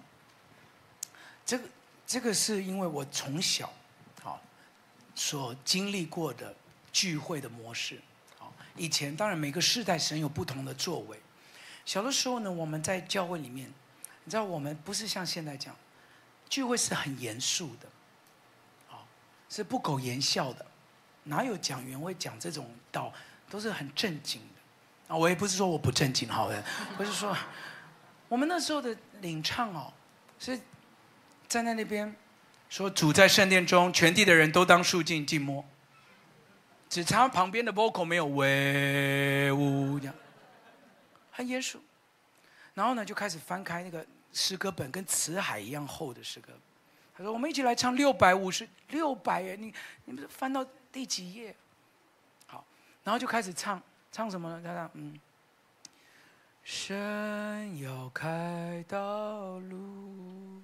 [1.47, 1.65] 这个。
[2.09, 3.71] 这个是因为我从小，
[4.23, 4.41] 好，
[5.15, 6.55] 所经历过的
[6.91, 8.01] 聚会的模式，
[8.39, 11.21] 好，以前当然每个世代神有不同的作为。
[11.85, 13.71] 小的时候呢，我们在教会里面，
[14.25, 15.77] 你知道我们不是像现在讲，
[16.49, 17.87] 聚会是很严肃的，
[18.87, 19.07] 好，
[19.51, 20.65] 是不苟言笑的，
[21.25, 23.13] 哪有讲员会讲这种道，
[23.51, 25.15] 都是很正经的。
[25.15, 26.65] 啊，我也不是说我不正经，好的，
[26.97, 27.37] 不是说，
[28.31, 29.93] 我们那时候的领唱哦，
[30.39, 30.59] 是。
[31.49, 32.15] 站在那边，
[32.69, 35.65] 说主在圣殿中，全地的人都当肃静静默，
[36.89, 40.15] 只差旁边的 vocal 没有威武这样，
[41.33, 41.81] 很严肃。
[42.75, 46.53] 然后呢，就开始翻开那个诗歌本，跟辞海一样厚的诗歌。
[47.17, 51.53] 他说：“我们一起来唱六百五十六百耶，你你们翻到第几页？”
[52.47, 52.65] 好，
[53.03, 53.83] 然后就开始唱，
[54.13, 54.63] 唱什么呢？
[54.65, 55.19] 他唱嗯，
[56.63, 60.63] 神要开道路。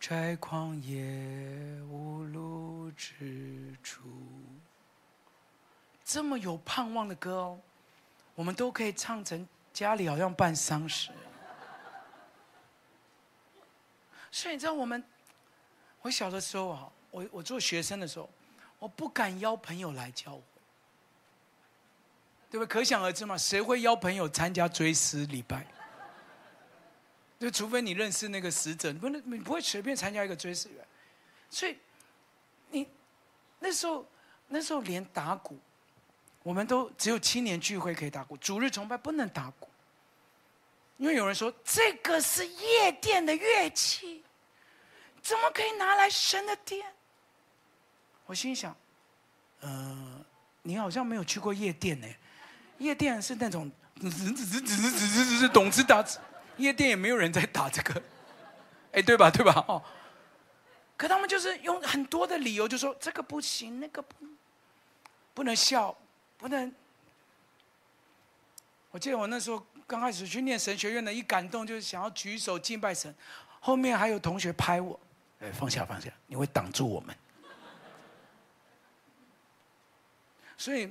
[0.00, 4.00] 在旷野无路之处，
[6.04, 7.60] 这么有盼望的歌哦，
[8.34, 11.10] 我们都可以唱成家里好像办丧事。
[14.30, 15.02] 所以你知道，我们
[16.00, 18.30] 我小的时候啊，我我做学生的时候，
[18.78, 20.42] 我不敢邀朋友来教我，
[22.50, 22.66] 对不对？
[22.66, 25.66] 可想而知嘛，谁会邀朋友参加追思礼拜？
[27.38, 30.86] 就除非你认识那个死者，你不能，你不会随便参加一个追思员。
[31.50, 31.76] 所以，
[32.70, 32.88] 你
[33.60, 34.06] 那时候
[34.48, 35.58] 那时候连打鼓，
[36.42, 39.68] 我们都只有青年聚会可以打鼓，主日崇拜不能打鼓，
[40.96, 44.24] 因为有人说这个是夜店的乐器。
[45.20, 46.86] 怎么可以拿来神的殿？
[48.24, 48.74] 我心想，
[49.60, 50.24] 呃，
[50.62, 52.06] 你好像没有去过夜店呢。
[52.78, 53.70] 夜店是那种，
[54.00, 56.02] 只只只只只只只是懂之打，
[56.58, 58.02] 夜店也没有人在打这个，
[58.92, 59.30] 哎，对吧？
[59.30, 59.64] 对吧？
[59.66, 59.82] 哦，
[60.96, 64.14] 可他们就是用很多的理由，就说这个不行，那个不，
[65.34, 65.96] 不能笑，
[66.36, 66.72] 不能。
[68.90, 73.14] 我记得我那时候刚开始去念神学院的，一感动就是想要举手敬拜神，
[73.60, 74.98] 后面还有同学拍我。
[75.40, 77.16] 哎，放下放下，你会挡住我们。
[80.56, 80.90] 所以，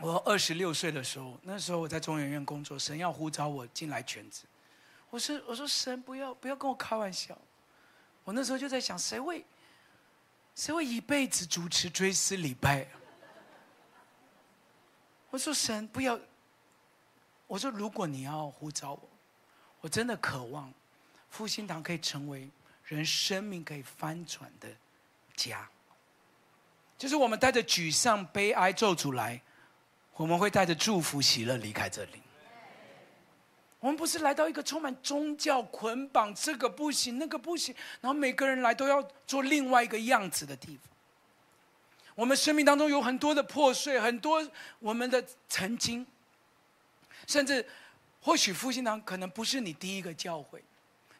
[0.00, 4.44] 我二十六岁的时候，那时候我在中研院工作，神要呼召我进来全职。
[5.10, 7.36] 我说：“我说神，不要不要跟我开玩笑。”
[8.24, 9.44] 我那时候就在想，谁会
[10.54, 12.86] 谁会一辈子主持追思礼拜？
[15.30, 16.18] 我说神，不要。
[17.46, 19.08] 我说如果你要呼召我，
[19.80, 20.72] 我真的渴望
[21.30, 22.50] 复兴堂可以成为。
[22.84, 24.66] 人生命可以翻转的
[25.36, 25.68] 家，
[26.96, 29.38] 就是我们带着沮丧、悲哀、咒诅来，
[30.14, 32.22] 我们会带着祝福、喜乐离开这里。
[33.80, 40.94] 我们不是来到一个充满宗教捆绑，这个不行，那个不行，然后每个人来都要做另外一个样子的地方。
[42.14, 44.44] 我们生命当中有很多的破碎，很多
[44.78, 46.06] 我们的曾经，
[47.26, 47.64] 甚至
[48.20, 50.62] 或许复兴堂可能不是你第一个教会，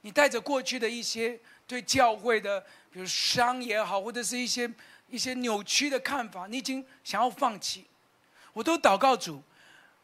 [0.00, 1.38] 你带着过去的一些。
[1.68, 2.58] 对教会的，
[2.90, 4.66] 比如伤也好，或者是一些
[5.10, 7.84] 一些扭曲的看法，你已经想要放弃，
[8.54, 9.42] 我都祷告主，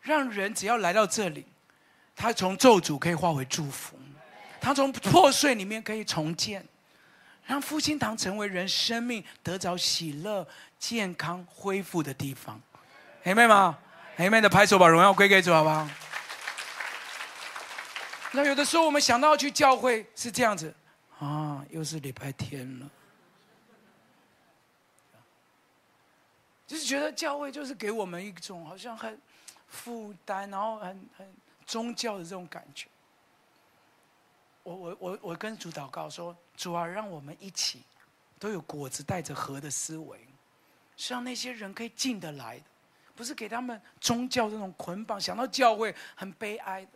[0.03, 1.47] 让人只要来到这里，
[2.17, 3.99] 他从咒诅可以化为祝福，
[4.61, 6.67] 他从破碎里面可以重建，
[7.45, 10.47] 让复兴堂成为人生命得着喜乐、
[10.79, 12.61] 健康、恢复的地方。
[13.25, 13.79] 阿们吗？
[14.17, 15.89] 阿们的拍手，把荣耀归给主，好不好？
[18.33, 20.75] 那有的时候我们想到去教会是这样子。
[21.21, 22.91] 啊，又是礼拜天了，
[26.67, 29.19] 就是觉得教会就是给我们一种好像很
[29.69, 31.35] 负担，然后很很
[31.67, 32.87] 宗教的这种感觉。
[34.63, 37.83] 我我我我跟主祷告说，主啊，让我们一起
[38.39, 40.19] 都有果子带着核的思维，
[40.97, 42.65] 是让那些人可以进得来的，
[43.15, 46.91] 不是给他们宗教这种捆绑，想到教会很悲哀的。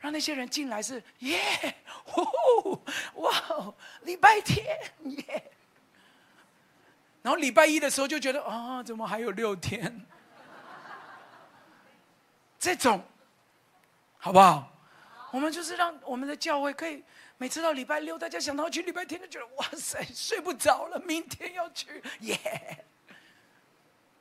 [0.00, 2.82] 让那些人进来是耶，呼
[3.14, 5.52] 哇，礼拜天耶。
[7.22, 10.04] 然后礼拜一的时候就觉得啊，怎么还有六天？
[12.58, 13.00] 这种
[14.24, 14.72] 好不好？
[15.32, 17.02] 我们就是让我们的教会可以
[17.38, 22.38] 每次到礼拜六，大家想到去礼拜天就觉得哇塞， 睡不着了，明天要去耶。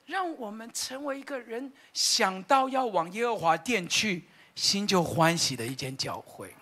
[0.08, 4.26] 让我们成为一个人想到要往耶和华殿去。
[4.54, 6.54] 心就欢喜的一间教会，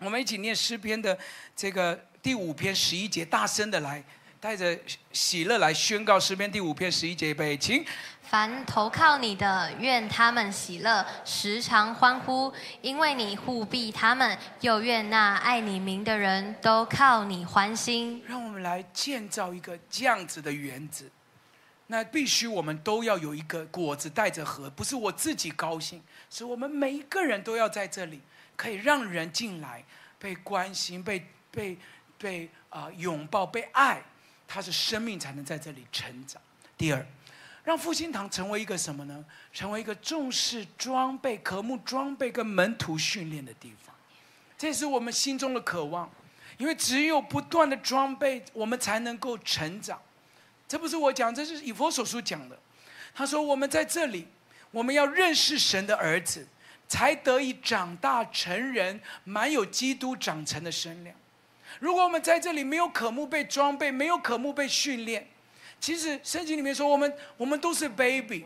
[0.00, 1.16] 我们一起念诗篇的
[1.54, 4.02] 这个第五篇十一节，大声的来，
[4.40, 4.78] 带着
[5.12, 7.84] 喜乐来宣告诗篇第五篇十一节，预备，请。
[8.22, 18.22] 凡投靠你的，愿他们喜乐，时常欢呼，因为你护庇他们；又愿那爱你名的人都靠你欢心。
[18.28, 21.10] 让我们来建造一个这样子的园子。
[21.88, 28.20] 那必须我们都要有一个果子带着核，不是我自己高兴，是我们每一个人都要在这里，
[28.54, 29.82] 可以让人进来，
[30.16, 31.76] 被关心、被被
[32.18, 34.02] 被啊、呃、拥抱、被爱，
[34.48, 36.40] 他的生命才能在这里成长。
[36.76, 37.06] 第二，
[37.62, 39.24] 让复兴堂成为一个什么呢？
[39.52, 43.94] 成为一个重视装备、渴慕装备跟门徒训练的地方，
[44.56, 46.10] 这是我们心中的渴望，
[46.56, 50.00] 因为只有不断的装备，我们才能够成长。
[50.66, 52.58] 这不是我讲，这是以佛所书讲的。
[53.14, 54.28] 他说：“我们在这里，
[54.70, 56.46] 我们要认识神的儿子，
[56.86, 61.16] 才得以长大成人，满有基督长成的身量。
[61.80, 65.26] 如果我们在这里没有渴慕被装备，没有渴慕被训练，
[65.80, 68.44] 其实圣经里面说，我们我们都是 baby。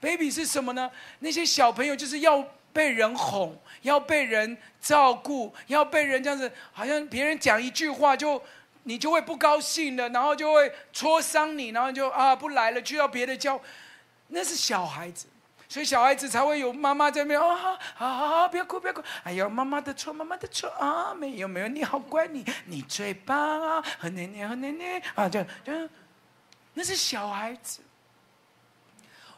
[0.00, 0.90] baby 是什么呢？
[1.20, 8.42] 那些小朋友就是要被人哄，要被人照顾，要被人这样子，好像别人讲一句话就。”
[8.86, 13.58] 你就会不高兴的，然后就会戳伤你，然后就啊不来了，去到别的教，
[14.28, 15.24] 那是小孩子。
[15.68, 19.02] 所以小孩子才会有妈妈在那边啊，好好好，不要哭不要哭。
[19.22, 25.88] 哎呦，妈妈的错，妈妈的错啊，没有没有，你好乖，你你最棒啊，和奶奶和奶奶啊，这样这样，
[26.74, 27.80] 那是小孩子。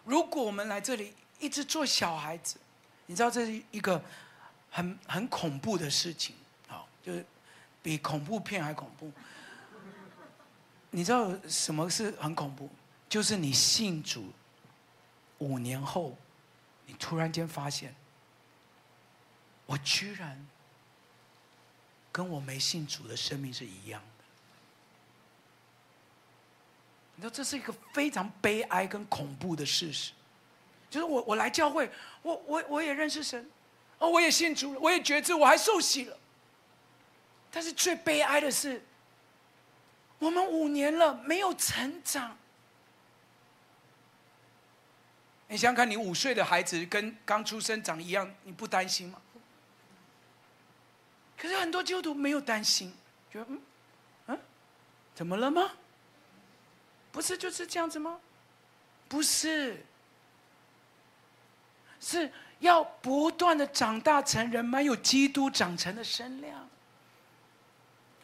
[0.04, 2.56] 如果我们来这里一直做小孩子，
[3.06, 4.02] 你知道这是一个
[4.70, 6.34] 很很恐怖的事情，
[6.68, 7.24] 好，就是
[7.82, 9.10] 比恐怖片还恐怖。
[10.90, 12.68] 你知道什么是很恐怖？
[13.08, 14.32] 就是你信主
[15.38, 16.16] 五年后。
[16.88, 17.92] 你突然间发现，
[19.66, 20.46] 我居然
[22.12, 24.24] 跟我没信主的生命是一样的。
[27.16, 30.12] 你知道这是一个非常悲哀跟恐怖的事实，
[30.88, 31.90] 就是我我来教会，
[32.22, 33.44] 我我我也认识神，
[33.98, 36.16] 哦，我也信主了，我也觉知，我还受洗了。
[37.50, 38.80] 但是最悲哀的是，
[40.20, 42.38] 我们五年了没有成长。
[45.48, 49.20] 你想想看，你五岁的孩子跟刚出生长一样，你不担心吗？
[51.38, 52.92] 可是很多基督徒没有担心，
[53.30, 53.60] 觉得嗯，
[54.26, 54.38] 嗯，
[55.14, 55.70] 怎么了吗？
[57.12, 58.18] 不是就是这样子吗？
[59.08, 59.84] 不是，
[62.00, 66.68] 是要不断的长大成人，满有基督长成的身量。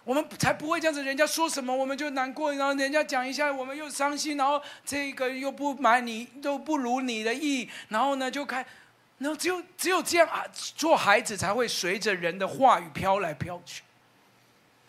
[0.05, 8.67] 我们才不会这样子，人家说什么我们就难过，然后人家讲一下我们又伤心，然后这个又不满你，又不如你的意，然后呢就开，
[9.19, 13.85] 然后只有只有这样啊，做孩子才会随着人的话语飘来飘去。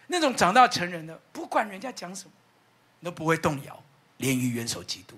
[0.08, 2.32] 那种长大成人的，不管人家讲什么，
[3.04, 3.84] 都不会动摇，
[4.18, 5.16] 连于元首基督，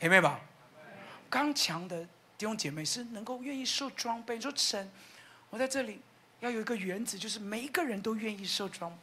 [0.00, 0.40] 明白吧？
[1.28, 2.02] 刚强的
[2.36, 4.90] 弟兄姐妹是能够愿意受装备，说神，
[5.50, 6.00] 我在这里。
[6.40, 8.98] 要有一个原则，就是每一个人都愿意受装备。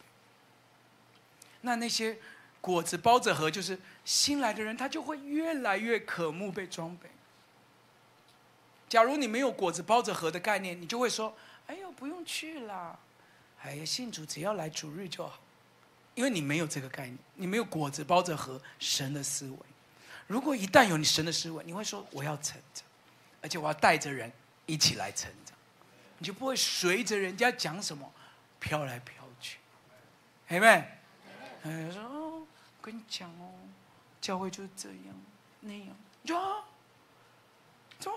[1.61, 2.17] 那那些
[2.61, 7.09] 果子包着核，就是新来的人，他就会越来越渴慕被装备。
[8.89, 11.35] 假如你没有果子包着核的概念，你就会说
[11.67, 12.97] ：“哎呦，不用去了，
[13.61, 15.39] 哎呀，信主只要来主日就好。”
[16.15, 19.57] 因为你没有这个概念，你没有果子包着核神的思维。
[20.25, 22.85] 如果一旦有你神的思维，你会说：“我要成长，
[23.41, 24.31] 而且我要带着人
[24.65, 25.55] 一起来成长。”
[26.18, 28.11] 你就不会随着人家讲什么
[28.59, 29.59] 飘来飘去，
[30.47, 30.99] 明白？
[31.63, 32.47] 哎，说哦，我
[32.82, 33.53] 跟你讲哦，
[34.20, 35.15] 教会就是这样
[35.59, 36.30] 那样，你
[37.99, 38.11] 就，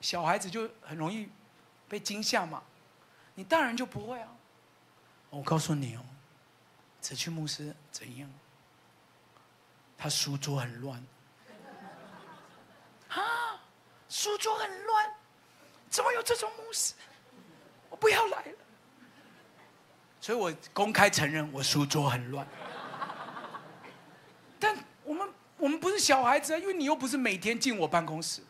[0.00, 1.28] 小孩子就很容易
[1.88, 2.62] 被惊吓嘛，
[3.34, 4.28] 你大人就不会啊。
[5.30, 6.04] 我告诉你哦，
[7.00, 8.30] 哲区牧师怎样？
[9.96, 11.02] 他书桌很乱，
[13.08, 13.60] 啊，
[14.08, 15.14] 书桌很乱。
[15.94, 16.92] 怎么有这种牧师？
[17.88, 18.58] 我不要来了。
[20.20, 22.44] 所以我公开承认，我书桌很乱。
[24.58, 28.42] 但我们我们不是小孩子啊，因为你又不是每天进我办公室，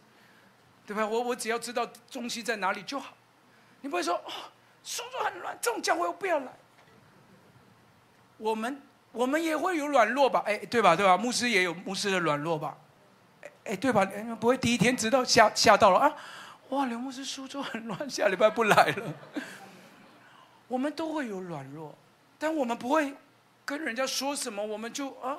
[0.86, 1.06] 对吧？
[1.06, 3.14] 我我只要知道东西在哪里就好。
[3.82, 4.32] 你不会说哦，
[4.82, 6.50] 书桌很乱，这种教会我不要来。
[8.38, 8.80] 我们
[9.12, 10.42] 我们也会有软弱吧？
[10.46, 10.96] 哎，对吧？
[10.96, 11.14] 对吧？
[11.18, 12.74] 牧师也有牧师的软弱吧？
[13.64, 14.02] 哎，对吧？
[14.40, 16.16] 不会第一天知道吓吓到了啊？
[16.74, 19.14] 哇，刘牧师苏州很乱， 下礼拜不来了。
[20.66, 21.96] 我们都会有软弱，
[22.38, 23.14] 但我们不会
[23.64, 25.36] 跟人家说什么，我们就啊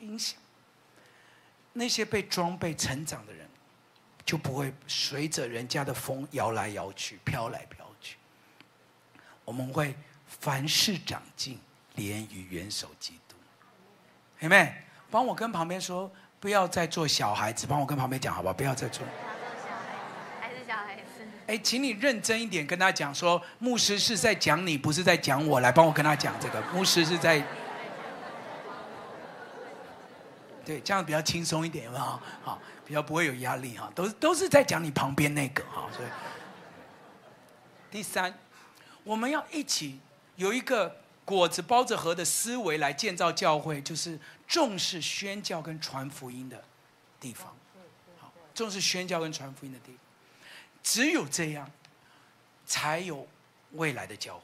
[0.00, 0.38] 影响
[1.72, 3.48] 那些被装备成长的人，
[4.24, 8.16] 就不会随着人家的风摇来摇去、飘来飘去。
[9.44, 9.94] 我们会
[10.26, 11.60] 凡事长进，
[11.94, 13.36] 连于元首基督。
[14.40, 14.74] 姐妹，
[15.10, 17.66] 帮我跟旁边说，不要再做小孩子。
[17.66, 18.54] 帮我跟旁边讲，好不好？
[18.54, 19.06] 不要再做。
[21.48, 25.60] 哎，请你认真一点跟他讲说，牧师是在讲你，不是在讲我。
[25.60, 27.42] 来帮我跟他讲这个，牧师是在，
[30.62, 32.04] 对，这样比较轻松一点，有没有？
[32.42, 33.90] 好，比较不会有压力哈。
[33.94, 35.88] 都都是在讲你旁边那个哈。
[35.96, 36.08] 所以，
[37.90, 38.38] 第三，
[39.02, 39.98] 我们要一起
[40.36, 46.62] 有一个果子包着核的思维来建造教会，就是重视宣教跟传福音的
[47.18, 47.56] 地方。
[48.18, 50.07] 好，重视宣教跟传福音的地方。
[50.82, 51.70] 只有这样，
[52.66, 53.26] 才有
[53.72, 54.42] 未来的教会。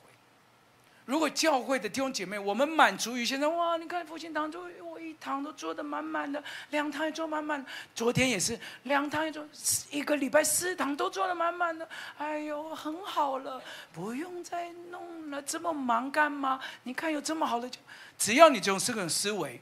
[1.07, 7.63] 如果教会的弟兄姐妹，我们满足于现在，哇，你看复兴堂都我一堂都坐得满满的，两堂也坐满满。
[7.95, 9.47] 昨天也是两堂也坐，
[9.91, 11.87] 一个礼拜四堂都坐得满满的。
[12.17, 13.63] 哎呦，很好了，
[13.93, 16.59] 不用再弄了，这么忙干嘛？
[16.85, 17.71] 你看有这么好的，
[18.17, 19.61] 只要你这种这种思维，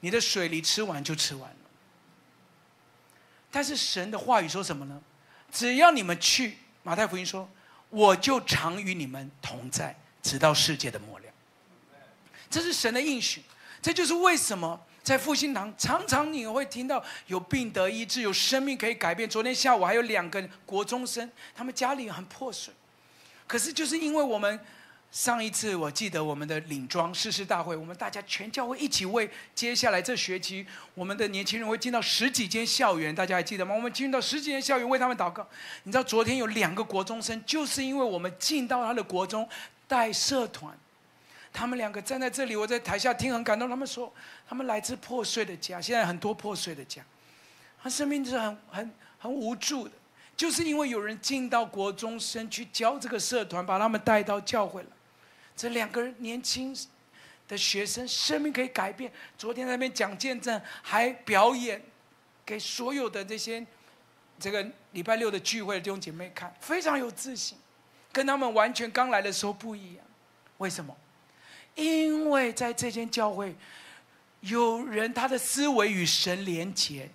[0.00, 1.56] 你的水里吃完就吃完了。
[3.52, 5.00] 但是神的话语说什么呢？
[5.52, 7.48] 只要你们去，马太福音说，
[7.90, 11.26] 我就常与你们同在，直到世界的末了。
[12.50, 13.42] 这是神的应许，
[13.80, 19.28] 这就是为什么在复兴堂，常常你会听到有病得医治，有生命可以改变。
[19.28, 22.72] 昨天下午还有两个国中生，他们家里很破碎，
[23.46, 24.58] 可是就是因为我们
[25.12, 33.74] 上一次我记得我们的领庄誓师大会，我们大家全教会一起为接下来这学期我们的年轻人会进到十几间校园，大家还记得吗？
[33.74, 35.46] 我们进到十几间校园为他们祷告。
[35.82, 39.46] 你知道昨天有两个国中生，就是因为我们进到他的国中
[39.86, 40.74] 带社团。
[41.52, 43.68] 他们两个站在这里，我在台下听很感动。
[43.68, 44.10] 他们说，
[44.48, 47.02] 他们来自破碎的家，现在很多破碎的家，
[47.82, 49.92] 他生命是很很很无助的，
[50.34, 54.88] 就是因为有人进到国中生去教这个社团，把他们带到教会了。
[55.56, 56.76] 这两个人年轻
[57.48, 59.12] 的学生，生命可以改变。
[59.36, 61.80] 昨天那边讲见证，还表演
[62.44, 63.64] 给所有的这些
[64.38, 67.58] 这个礼拜六的聚会的弟兄姐妹看，非常有自信，
[68.10, 70.04] 跟他们完全刚来的时候不一样。
[70.58, 70.96] 为什么？
[71.74, 73.54] 因为在这间教会，
[74.40, 77.08] 有人他的思维与神连结，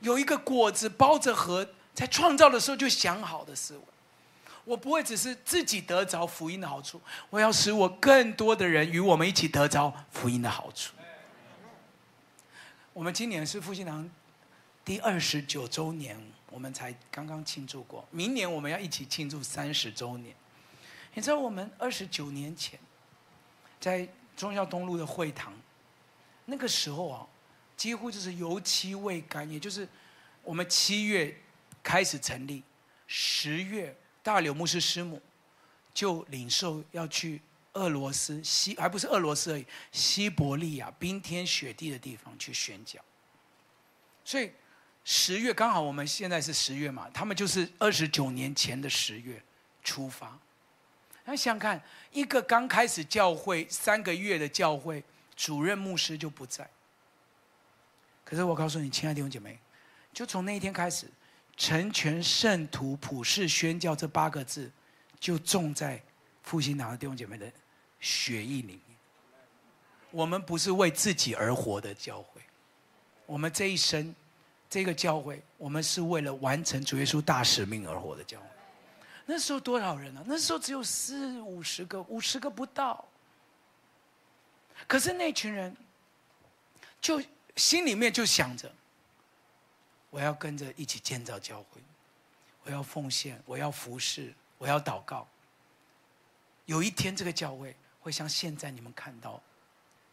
[0.00, 3.82] 有一个果子包着核，在创造的时候就想好的思维。
[4.64, 7.00] 我不会只是自己得着福音的好处，
[7.30, 10.94] 我要使我更多的人与我们一起得着福音的好处。
[12.92, 14.08] 我们今年是复兴堂
[14.84, 16.16] 第二十九周年，
[16.50, 20.34] 我们才刚刚庆祝过，明年我们要一起庆祝三十周年。
[21.14, 22.78] 你知道我们二十九年前，
[23.80, 25.52] 在中孝东路的会堂，
[26.44, 27.26] 那个时候啊，
[27.76, 29.88] 几乎就是油漆未干，也就是
[30.42, 31.36] 我们七月
[31.82, 32.62] 开始成立，
[33.06, 35.20] 十月大柳牧师师母
[35.92, 37.40] 就领受要去
[37.74, 43.02] 俄罗斯西，还不是俄罗斯而已，西伯利亚冰天雪地的地方去宣讲。
[44.24, 44.52] 所以
[45.04, 49.42] 十月刚好我们现在是十月嘛，他们就是二十九年前的十月
[49.82, 50.38] 出发。
[51.24, 55.02] 那想想看，一个刚开始教会三个月的教会
[55.34, 56.68] 主任牧师就不在。
[58.24, 59.58] 可是我告诉你，亲爱的弟兄姐妹，
[60.12, 61.06] 就从那一天开始，
[61.62, 64.68] 成全圣徒、普世宣教这八个字，
[65.20, 66.02] 就种在
[66.42, 67.48] 复兴堂的弟兄姐妹的
[68.00, 68.98] 血液里面。
[70.10, 72.40] 我们不是为自己而活的教会，
[73.26, 74.12] 我们这一生，
[74.68, 78.46] 这个教会，我们是为了完成主耶稣大使命而活的教会。
[79.24, 80.26] 那时候多少人呢、啊？
[80.26, 83.04] 那时候只有四五十个，五十个不到。
[84.88, 85.76] 可是那群人，
[87.00, 87.22] 就
[87.54, 88.68] 心里面就想着，
[90.12, 91.80] 我要跟着一起建造教会，
[92.64, 95.26] 我要奉献，我要服侍，我要祷告。
[96.66, 99.42] 有一天，这个教会会像现在你们看到，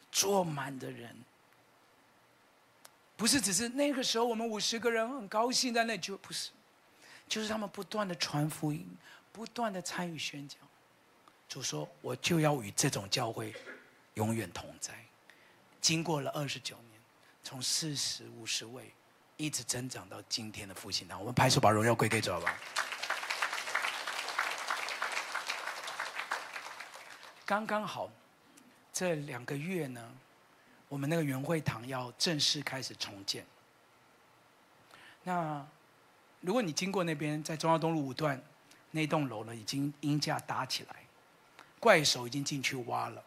[0.09, 1.13] 坐满的人，
[3.17, 6.51] 不是只是那个时候我们五十个人很高兴在那就不是。
[7.27, 8.87] 就是他们不断的传福音，
[9.31, 10.57] 不断的参与宣讲。
[11.49, 13.53] 主说：“我就要与这种教会
[14.13, 14.93] 永远同在。”
[15.81, 16.99] 经过了二十九年，
[17.43, 18.91] 从四十五十位，
[19.39, 21.17] 一直增长到今天的复兴堂。
[21.17, 22.53] 我们拍手把荣耀归给主，好吧？
[27.45, 28.09] 刚刚好，
[28.91, 30.13] 这两个月呢，
[30.89, 33.45] 我们那个元会堂要正式开始重建。
[35.23, 35.65] 那。
[36.41, 38.41] 如果你经过那边，在忠孝东路五段
[38.91, 40.95] 那栋楼呢，已经鹰架搭起来，
[41.81, 43.21] 怪手已经进去挖了。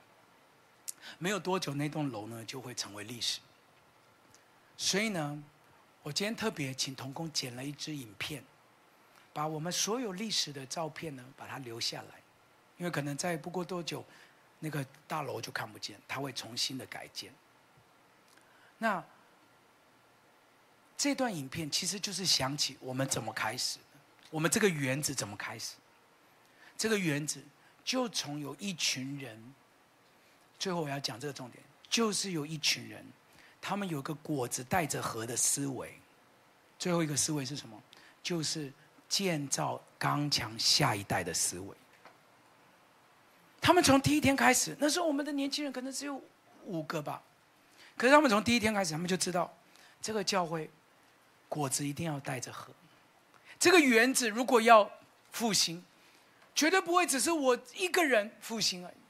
[1.18, 3.40] 没有多久，那栋楼呢就会成为历史。
[4.78, 5.44] 所以呢，
[6.02, 8.42] 我今天特别请童工剪了一支影片，
[9.32, 12.20] 把我们所有历史的照片呢，把它留下来，
[12.76, 14.04] 因为可能再不过多久，
[14.58, 17.32] 那个大楼就看不见，它会重新的改建。
[18.78, 19.04] 那。
[20.94, 23.80] 这段影片其实就是想起我们怎么开始，
[24.30, 25.74] 我们这个园子怎么开始。
[26.78, 27.42] 这个园子
[27.82, 29.52] 就从有一群人，
[30.60, 33.04] 最后我要讲这个重点，就是有一群人，
[33.62, 35.94] 他们有个果子带着核的思维。
[36.78, 37.80] 最后一个思维是什么？
[38.22, 38.70] 就是
[39.08, 41.74] 建造刚强下一代的思维。
[43.60, 46.20] 他们从第一天开始，那时候我们的年轻人可能只有
[46.64, 47.22] 五个吧，
[47.96, 49.50] 可是他们从第一天开始，他们就知道
[50.02, 50.68] 这个教会。
[51.48, 52.72] 果子一定要带着核。
[53.58, 54.90] 这个园子如果要
[55.32, 55.84] 复兴，
[56.54, 59.01] 绝对不会只是我一个人复兴而已。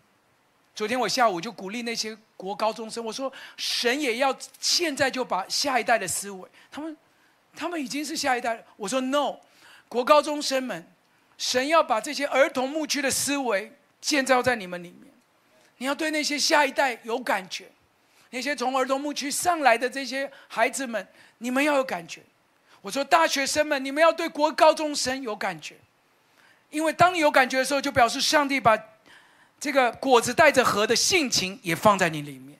[0.74, 6.96] 昨天我下午就鼓励那些国高中生，我说神也要现在就把下一代的思维，他们
[7.54, 8.62] 他们已经是下一代了。
[8.76, 9.36] 我说 no，
[9.88, 10.86] 国高中生们，
[11.36, 13.70] 神要把这些儿童牧区的思维
[14.00, 15.12] 建造在你们里面。
[15.76, 17.70] 你要对那些下一代有感觉，
[18.30, 21.06] 那些从儿童牧区上来的这些孩子们，
[21.38, 22.22] 你们要有感觉。
[22.80, 25.76] 我说：“大学生们，你们要对国高中生有感觉，
[26.70, 28.76] 因为当你有感觉的时候，就表示上帝把
[29.62, 32.58] 这个果子带着核的性情也放在你里面。”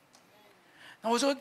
[1.02, 1.36] 那我说：“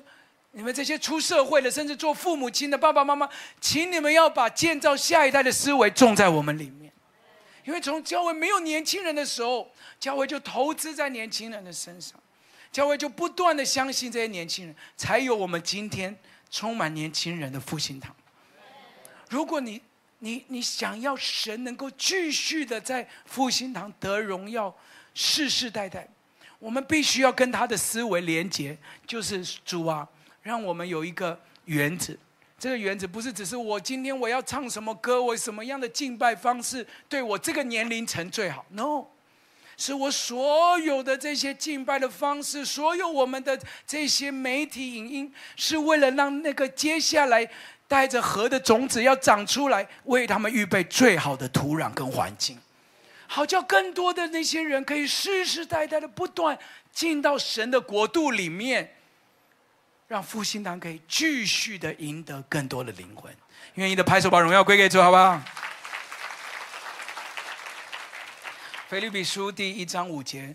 [0.53, 6.91] 你们这些出社会的，甚至做父母亲的爸爸妈妈，请你们要把建造下一代的思维种在我们里面。
[7.63, 12.19] 因为从教会没有年轻人的时候，教会就投资在年轻人的身上，
[12.71, 16.17] 教会就不断的相信这些年轻人，才有我们今天
[16.49, 18.15] 充满年轻人的复兴堂。
[19.29, 19.79] 如果你
[20.17, 24.75] 你你想要神能够继续的在复兴堂得荣耀，
[25.13, 26.07] 世世代代，
[26.59, 30.07] 我们必须要跟他的思维连接，就是主啊，
[30.41, 32.13] 让我们有一个原则。
[32.57, 39.05] 这个原则不是只是我今天我要唱什么歌，我什么样的敬拜方式对我这个年龄层最好？No，
[39.77, 47.49] 是我所有的这些敬拜的方式，所有我们的这些媒体影音，是为了让那个接下来
[47.87, 52.59] 带着核的种子要长出来，为他们预备最好的土壤跟环境，
[53.33, 56.59] 好叫更多的那些人可以世世代代的不断
[56.91, 58.97] 进到神的国度里面。
[60.09, 63.33] 让复兴堂可以继续的赢得更多的灵魂，
[63.75, 65.41] 愿意的拍手把荣耀归给主，好不好？
[68.89, 70.53] 腓立比书第一章五节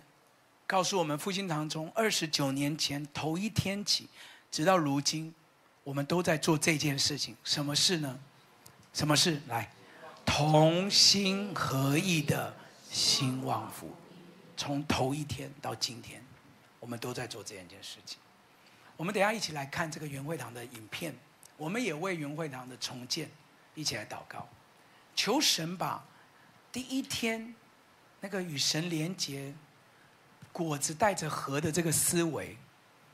[0.67, 4.11] 告诉我们，复兴堂从二十九年前头一天起，
[4.51, 5.35] 直到如今，
[5.83, 7.35] 我们都在做这件事情。
[7.43, 8.19] 什么事呢？
[8.93, 9.41] 什么事？
[9.49, 9.73] 来，
[10.27, 12.55] 同心合意的
[12.97, 13.95] 兴旺福。
[14.57, 16.25] 从头一天到今天，
[16.81, 18.19] 我们都在做这样一件事情。
[18.97, 21.15] 我们等下一起来看这个云会堂的影片，
[21.59, 23.31] 我们也为云会堂的重建
[23.75, 24.49] 一起来祷告，
[25.15, 26.03] 求神把
[26.73, 27.55] 第一天
[28.19, 29.53] 那个与神连结、
[30.51, 32.57] 果子带着核的这个思维，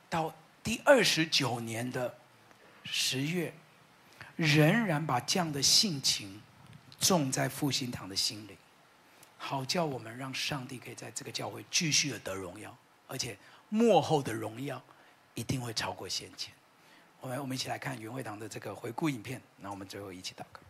[0.09, 2.17] 到第二十九年的
[2.85, 3.53] 十月，
[4.37, 6.41] 仍然把这样的性情
[7.01, 8.57] 种在复兴堂的心里，
[9.45, 12.75] 好叫我们让上帝可以在这个教会继续的得荣耀，
[13.09, 13.37] 而且
[13.69, 14.81] 幕后的荣耀。
[15.35, 16.53] 一定会超过先前。
[17.19, 20.61] 我们我们一起来看云会堂的这个回顾影片，那我们最后一起祷告。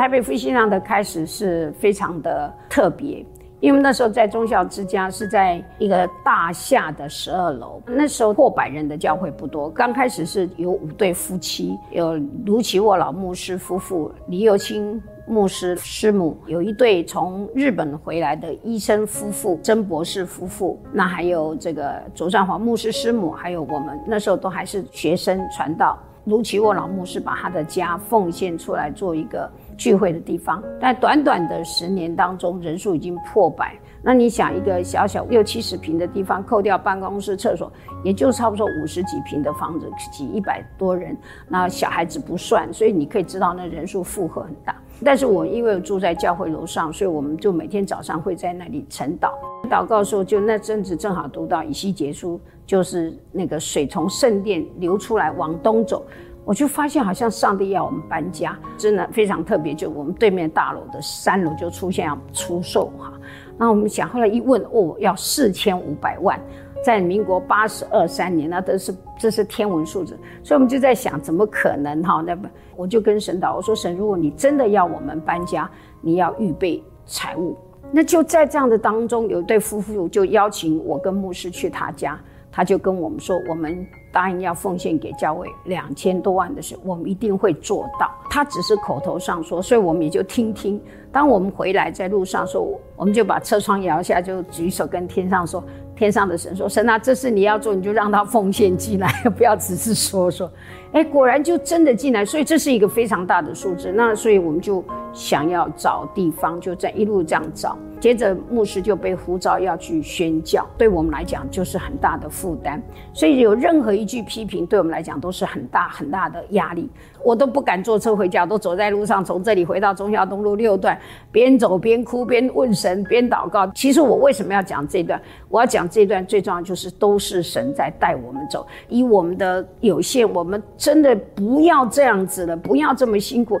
[0.00, 3.22] 台北复兴堂的开始是非常的特别。
[3.60, 9.68] 因为那时候在忠孝之家是在一个大厦的十二楼，那时候过百人的教会不多。
[9.68, 25.98] 刚开始是有五对夫妻，有卢奇沃老牧师夫妇、李幼清牧师师母，有一对从日本回来的医生夫妇曾博士夫妇，那还有这个卓占华牧师师母，还有我们那时候都还是学生传道。
[26.24, 29.50] 卢奇沃老牧师把他的家奉献出来做一个。
[29.80, 33.74] 聚会的地方，但短短的十年当中，人数已经破百。
[34.02, 37.72] 那你想，一个小小六七十平的地方，扣掉办公室、厕所，
[38.04, 41.16] 也就差不多五十几平的房子，挤一百多人，
[41.48, 44.76] 那小孩子不算，所以你可以知道那人数负荷很大。
[45.02, 49.30] 但是我因为住在教会楼上，所以我们就每天早上会在那里晨祷。
[49.70, 56.04] 祷告的时候，就那阵子正好读到以西结书，就是那个水从圣殿流出来往东走。
[56.50, 59.72] 我就发现好像上帝要我们搬家，真的非常特别。
[59.72, 63.12] 就我们对面大楼的三楼就出现要出售哈，
[63.56, 66.36] 那我们想后来一问哦，要四千五百万，
[66.84, 72.20] 在民国八十二三年，那都是这是天文数字，所以我们就在想怎么可能哈？
[72.20, 72.36] 那
[72.74, 75.70] 我就跟神祷，我说神，如果你真的要我们搬家，
[76.00, 77.56] 你要预备财物。
[77.92, 82.20] 那就在这样的当中，有一对夫妇就邀请我跟牧师去他家，
[82.50, 83.86] 他就跟我们说我们。
[84.12, 88.10] 答应要奉献给教会两千多万的事，我们一定会做到。
[88.28, 90.80] 他只是口头上说，所以我们也就听听。
[91.12, 95.62] 当我们回来在路上说，我们就把车窗摇下，就举手跟天上说
[96.00, 100.50] ：“天上的神说，神啊，这事你要做，你就让他奉献进来， 不要只是说说。”
[100.92, 103.92] 哎，果然就真的进来，所以这是一个非常大的数字。
[103.92, 104.82] 那所以我们就
[105.12, 107.78] 想要找地方，就在一路这样找。
[108.00, 112.82] 接着牧师就被呼召要去宣教，对我们来讲就是很大的负担。
[113.12, 116.88] 所以有任何一句批评，对我们来讲都是很大很大的压力。
[117.24, 120.98] 我都不敢坐车回家，都走在路上，从这里回到忠孝东路六段，
[121.30, 123.66] 边走边哭，边问神，边祷告。
[123.74, 125.20] 其实我为什么要讲这段？
[125.48, 128.66] 我要讲这段最重要就是都是神在带我们走。
[128.88, 133.60] 以我们的有限，我们真的不要这样子了，不要这么辛苦。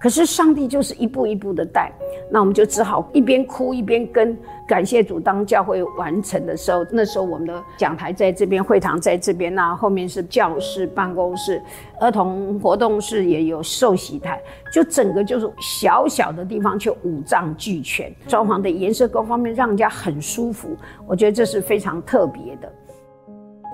[0.00, 1.92] 可是上帝就是一步一步的带，
[2.30, 4.36] 那我们就只好一边哭一边跟。
[4.66, 11.60] 感谢主，当教会完成的时候，那时候我们的讲台在这边，会堂在这边，那后面是教室、办公室、
[12.00, 14.40] 儿童活动室，也有受洗台，
[14.72, 20.68] 就整个就是小小的地方，却五脏俱全，装潢的颜色各方面让人家很舒服。
[21.04, 22.72] 我觉得这是非常特别的。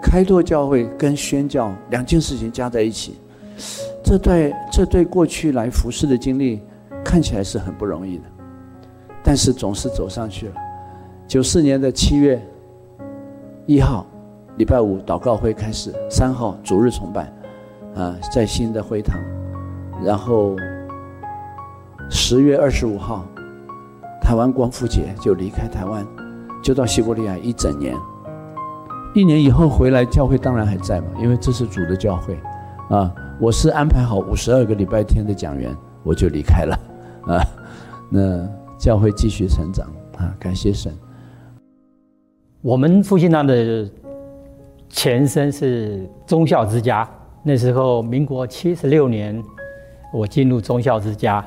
[0.03, 3.21] 开拓教会跟宣教两件事情加在一起，
[4.03, 6.63] 这对这对过去来服侍的经历
[7.05, 8.25] 看起来是很不容易的，
[9.23, 10.55] 但是总是走上去了。
[11.27, 12.41] 九四年的七月
[13.67, 14.07] 一号，
[14.57, 17.33] 礼拜五祷告会开始，三号主日崇拜，
[17.95, 19.19] 啊，在新的会堂，
[20.05, 20.55] 然后
[22.09, 23.27] 十月二十五号，
[24.21, 26.07] 台湾光复节就离开台湾，
[26.63, 27.93] 就到西伯利亚一整年。
[29.15, 32.39] 一年以后回来，教会当然还在嘛，因为这是主的教会，
[32.91, 36.81] 啊，我是安排好五十二个礼拜天的讲员，我就离开了，
[37.27, 37.45] 啊，
[38.11, 40.91] 那教会继续成长，啊，感谢神。
[42.63, 43.87] 我们复兴堂的
[44.89, 47.07] 前身是忠孝之家。
[47.43, 49.41] 那时候，民国七十六年，
[50.15, 51.45] 我进入忠孝之家，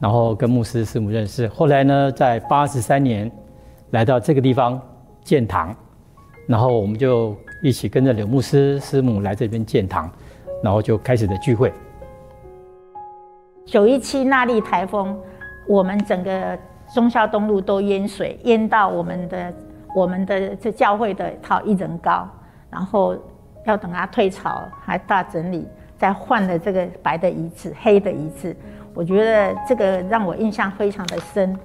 [0.00, 1.46] 然后跟牧师师母认识。
[1.48, 3.30] 后来呢，在八十三年
[3.90, 4.80] 来到这个地方
[5.22, 5.76] 建堂，
[6.46, 10.10] 然后我们就一起跟着柳牧师师母来这边建堂，
[10.62, 11.72] 然后就开始的聚会。
[13.64, 15.18] 九一七那莉台风，
[15.66, 16.58] 我们整个
[16.94, 19.52] 中孝东路都淹水，淹到我们的。
[19.96, 22.28] 我们的这教会的套一人高，
[22.70, 23.16] 然后
[23.64, 28.54] 要等它退潮，还大整理，再换了这个白的椅子、黑的椅子。
[28.92, 31.58] 我觉得这个让我印象非常的深。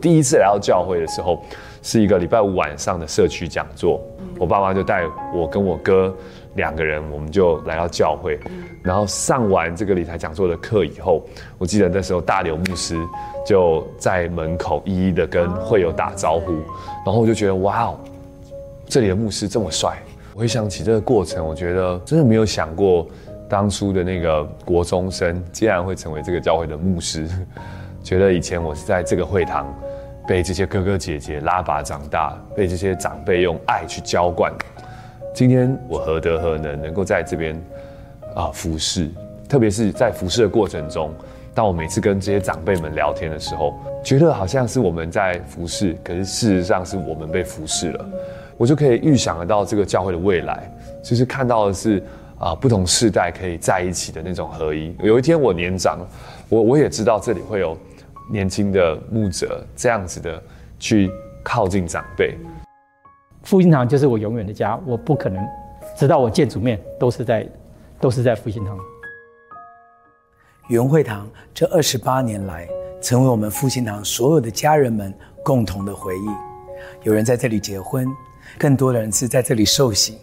[0.00, 1.42] 第一次来到教会的时候，
[1.82, 4.00] 是一个礼拜五晚上的社区讲座，
[4.40, 6.12] 我爸妈就带我跟我哥
[6.58, 8.38] 两个人，我们就来到教会，
[8.82, 11.24] 然后上完这个理财讲座的课以后，
[11.56, 12.94] 我记得那时候大刘牧师。
[13.46, 16.52] 就在门口一一的跟会友打招呼，
[17.02, 17.98] 然后我就觉得哇哦，
[18.86, 19.96] 这里的牧师这么帅。
[20.34, 23.06] 回想起这个过程，我觉得真的没有想过，
[23.48, 27.26] 当初的那个国中生竟然会成为这个教会的牧师。
[28.04, 29.74] 觉得以前我是在这个会堂
[30.26, 34.52] 被这些哥哥姐姐拉拔长大，被这些长辈用爱去浇灌。
[35.38, 37.54] 今天我何德何能能够在这边
[38.34, 39.08] 啊服侍，
[39.48, 41.14] 特别是在服侍的过程中。
[41.54, 48.04] 当我每次跟这些长辈们聊天的时候，觉得好像是我们在服侍，可是事实上是我们被服侍了。
[48.56, 50.68] 我就可以预想得到这个教会的未来，
[51.04, 52.02] 就是看到的是
[52.40, 54.92] 啊，不同世代可以在一起的那种合一。
[55.04, 56.00] 有一天我年长，
[56.48, 57.78] 我我也知道这里会有
[58.28, 60.42] 年轻的牧者这样子的
[60.80, 61.08] 去
[61.44, 62.36] 靠近长辈。
[63.48, 65.42] 复兴堂就是我永远的家，我不可能
[65.96, 67.48] 直到我见主面都是在
[67.98, 68.78] 都是在复兴堂。
[70.68, 72.68] 原会堂这二十八年来，
[73.00, 76.28] 成为我们复兴堂所有的家人们共同的回忆。
[77.04, 78.06] 有人在这里结婚，
[78.58, 80.18] 更多的人是在这里受洗，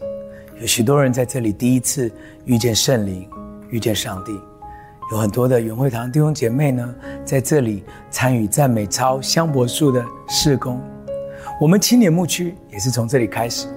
[0.62, 2.12] 有许多人在这里第一次
[2.46, 3.28] 遇见圣灵，
[3.72, 4.40] 遇见上帝。
[5.12, 6.96] 有很多的原会堂弟兄姐妹呢，
[7.26, 10.80] 在这里参与赞美操香柏树的事工。
[11.62, 13.68] 我们青年牧区也是从这里开始。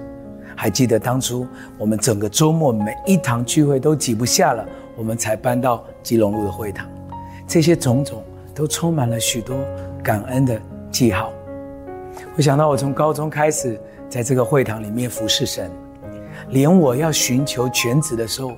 [0.55, 1.47] 还记得当初
[1.77, 4.63] 我们整个周末每一堂聚会都挤不下了。
[4.97, 6.85] 我们才搬到基隆路的会堂，
[7.47, 8.21] 这些种种
[8.53, 9.55] 都充满了许多
[10.03, 11.31] 感恩的记号。
[12.35, 13.79] 我想到我从高中开始
[14.09, 15.71] 在这个会堂里面服侍神，
[16.49, 18.51] 连我要寻求全职的时候，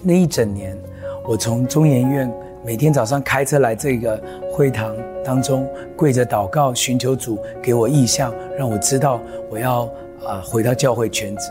[0.00, 0.78] 那一整年，
[1.26, 2.32] 我从中研院
[2.64, 4.94] 每天早上开车来这个会堂
[5.24, 9.84] 当中跪着祷告，寻求主给我意向，让我知道我要
[10.26, 11.50] 啊回到教会全职。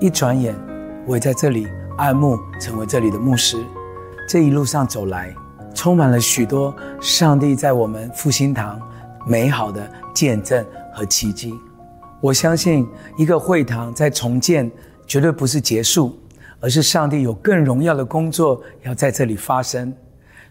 [0.00, 0.54] 一转眼，
[1.06, 1.66] 我也在这里。
[1.96, 3.56] 爱慕成为这里的牧师，
[4.28, 5.34] 这一路上走来，
[5.74, 8.78] 充满了许多上帝在我们复兴堂
[9.26, 10.62] 美好的见证
[10.92, 11.54] 和奇迹。
[12.20, 14.70] 我相信，一个会堂在重建，
[15.06, 16.14] 绝对不是结束，
[16.60, 19.90] 而是上帝有更荣耀的工作要在这里发生。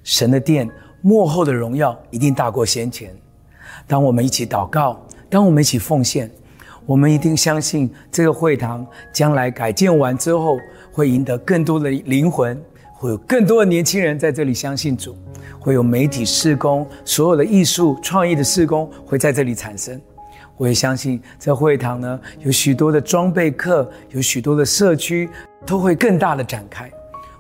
[0.06, 0.70] 神的殿
[1.01, 3.14] 幕后的荣耀一定大过先前。
[3.86, 6.32] 当我们一起祷告，当我们一起奉献，
[6.86, 10.58] 我们一定相信这个会堂将来改建完之后。
[10.95, 12.58] 会赢得更多的灵魂，
[12.93, 15.14] 会有更多的年轻人在这里相信主，
[15.60, 19.99] 会有媒体施工，所有的艺术创意的施工会在这里产生。
[20.56, 25.30] 我也相信这会堂呢，有许多的装备课，有许多的社区
[25.66, 26.89] 都会更大的展开。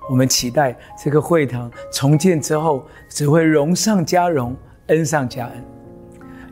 [0.09, 4.55] 我们期待这个会堂重建之后，只会荣上加荣，
[4.87, 5.63] 恩上加恩。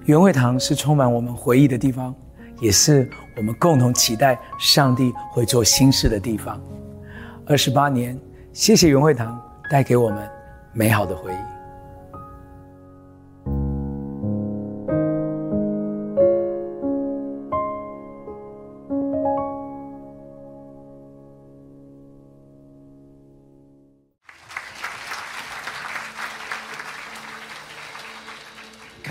[0.06, 2.14] 原会堂是充满我们回忆的地方，
[2.60, 6.60] 也是我们共同期待上帝会做新事的地方。
[7.46, 8.20] 二十八年，
[8.52, 9.40] 谢谢原会堂
[9.70, 10.28] 带给我们
[10.74, 11.53] 美好的回忆。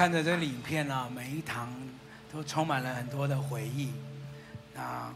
[0.03, 1.73] 看着这个影片啊，每一堂
[2.33, 3.93] 都充满了很多的回忆，
[4.77, 5.15] 啊，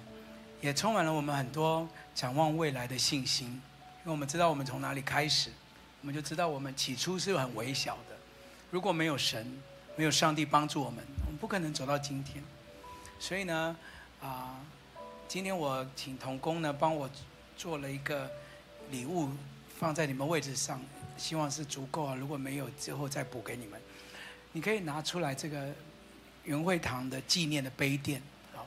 [0.61, 3.49] 也充满了我们很多展望未来的信心。
[3.49, 5.51] 因为我们知道我们从哪里开始，
[6.03, 8.17] 我们就知道我们起初是很微小的。
[8.71, 9.61] 如果没有神，
[9.97, 12.41] 没有上帝帮助我们，我们不可能走到今天。
[13.19, 13.77] 所以呢，
[14.23, 14.61] 啊，
[15.27, 17.11] 今天我请同工呢帮我
[17.57, 18.31] 做了一个
[18.93, 19.31] 礼物，
[19.81, 20.81] 放在你们位置上。
[21.17, 22.15] 希望是足够啊！
[22.15, 23.81] 如果没有，之后再补给你们。
[24.57, 25.71] 你可以拿出来这个
[26.45, 28.23] 云会堂的纪念的杯垫。
[28.55, 28.67] 好，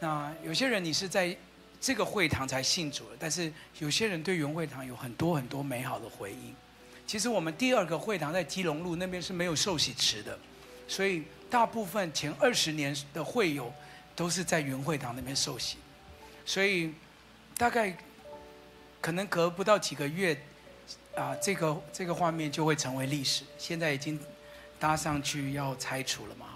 [0.00, 1.36] 那有些人你是在
[1.80, 6.52] 这个会堂才信主的，但是有些人对云会堂有很多很多美好的回忆。
[7.06, 10.36] 其实我们第二个会堂在基隆路那边是没有受洗池的，
[10.88, 13.72] 所以大部分前二十年的会友
[14.16, 15.76] 都是在云会堂那边受洗。
[16.44, 16.92] 所以
[17.56, 17.96] 大概
[19.00, 20.36] 可能隔不到几个月。
[21.16, 23.44] 啊，这个这个画面就会成为历史。
[23.58, 24.18] 现在已经
[24.80, 26.46] 搭上去要拆除了嘛，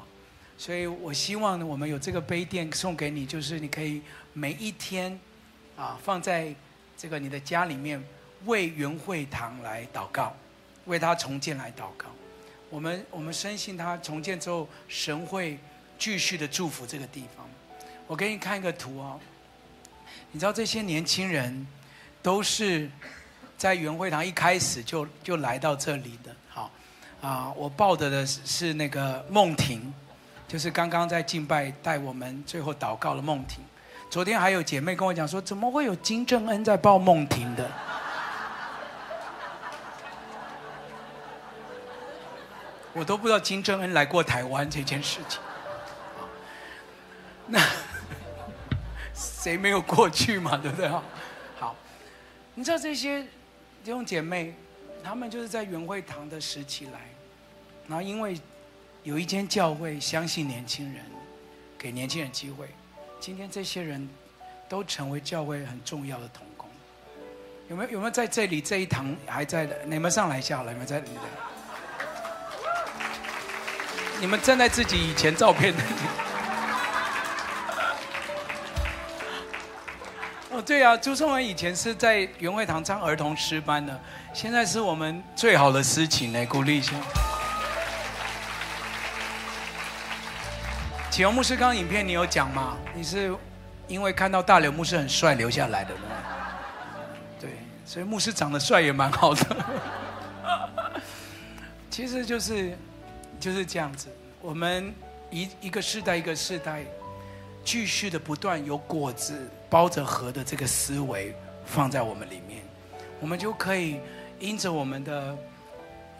[0.58, 4.00] 所以我希望呢，我们有这个杯垫送给你，就是你可以
[4.32, 5.16] 每一天
[5.76, 6.52] 啊放在
[6.96, 8.02] 这个你的家里面，
[8.46, 10.34] 为元会堂来祷告，
[10.86, 12.06] 为他重建来祷告。
[12.70, 15.58] 我们我们深信他重建之后，神会
[15.98, 17.46] 继续的祝福这个地方。
[18.06, 19.20] 我给你看一个图哦，
[20.32, 21.66] 你知道这些年轻人
[22.22, 22.90] 都是。
[23.56, 26.34] 在元会堂一开始就就来到这里的，
[27.24, 29.90] 啊，我抱着的是那个梦婷，
[30.46, 33.64] 就是刚刚在敬拜带我们最后祷告的梦婷。
[34.10, 37.66] 昨天还有姐妹跟我讲说，怎么会有金正恩在抱梦婷的？
[42.92, 45.40] 我都不知道金正恩来过台湾这件事情。
[47.48, 47.58] 那
[49.14, 50.58] 谁没有过去嘛？
[50.58, 50.86] 对不对？
[51.58, 51.74] 好，
[52.54, 53.26] 你知道这些。
[53.82, 54.54] 弟兄姐妹，
[55.02, 57.00] 他们就是在元会堂的时期来，
[57.86, 58.40] 然后因为
[59.02, 61.04] 有一间教会相信年轻人，
[61.78, 62.68] 给年轻人机会，
[63.20, 64.08] 今天这些人
[64.68, 66.68] 都成为教会很重要的同工。
[67.68, 69.76] 有没有有没有在这里这一堂还在的？
[69.86, 71.02] 你们上来一下好了，你们在。
[74.20, 75.82] 你们站在自己以前照片的。
[80.50, 84.00] 哦，对啊，朱颂文以前是在元会堂上儿童诗班的，
[84.32, 86.92] 现在是我们最好的司琴呢，鼓励一下。
[91.14, 92.76] 启宏牧师刚刚影片你有讲吗？
[92.92, 93.32] 你是
[93.86, 96.00] 因为看到大刘牧师很帅留下来的吗？
[97.38, 97.50] 对，
[97.86, 99.56] 所以牧师长得帅也蛮好的。
[101.88, 102.76] 其实就是
[103.38, 104.08] 就是这样子，
[104.40, 104.92] 我们
[105.30, 106.84] 一一个世代一个世代。
[107.62, 111.32] 继续的不断有果子包着核的这个思维
[111.64, 112.60] 放在我们里面，
[113.20, 114.00] 我们就可以
[114.40, 115.38] 因着我们的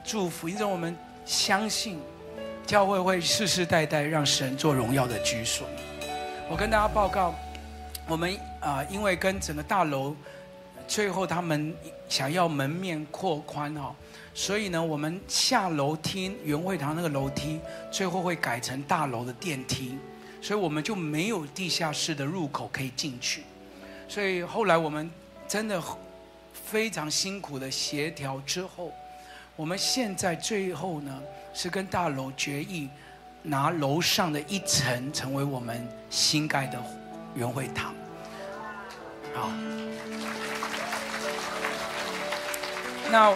[0.04, 2.00] 祝福，因着我们相信，
[2.66, 5.66] 教会会世世代代让神做荣耀的居所。
[6.48, 7.34] 我跟大家报告，
[8.08, 10.16] 我们啊，因为跟整个大楼
[10.88, 11.74] 最后他们
[12.08, 13.94] 想要门面扩宽哈，
[14.32, 17.60] 所以呢，我们下楼梯元会堂那个楼梯
[17.90, 19.98] 最后会改成大楼的电梯。
[20.40, 23.44] 所以我们就没有地下室的入口可以进去，
[24.06, 25.10] 所以后来我们
[25.48, 25.82] 真的
[26.52, 28.92] 非常辛苦的协调之后，
[29.56, 31.22] 我们现在最后呢
[31.54, 32.90] 是跟大楼决议，
[33.42, 36.78] 拿楼上的一层成为我们新盖的
[37.34, 37.94] 元会堂。
[39.32, 39.50] 好，
[43.10, 43.34] 那。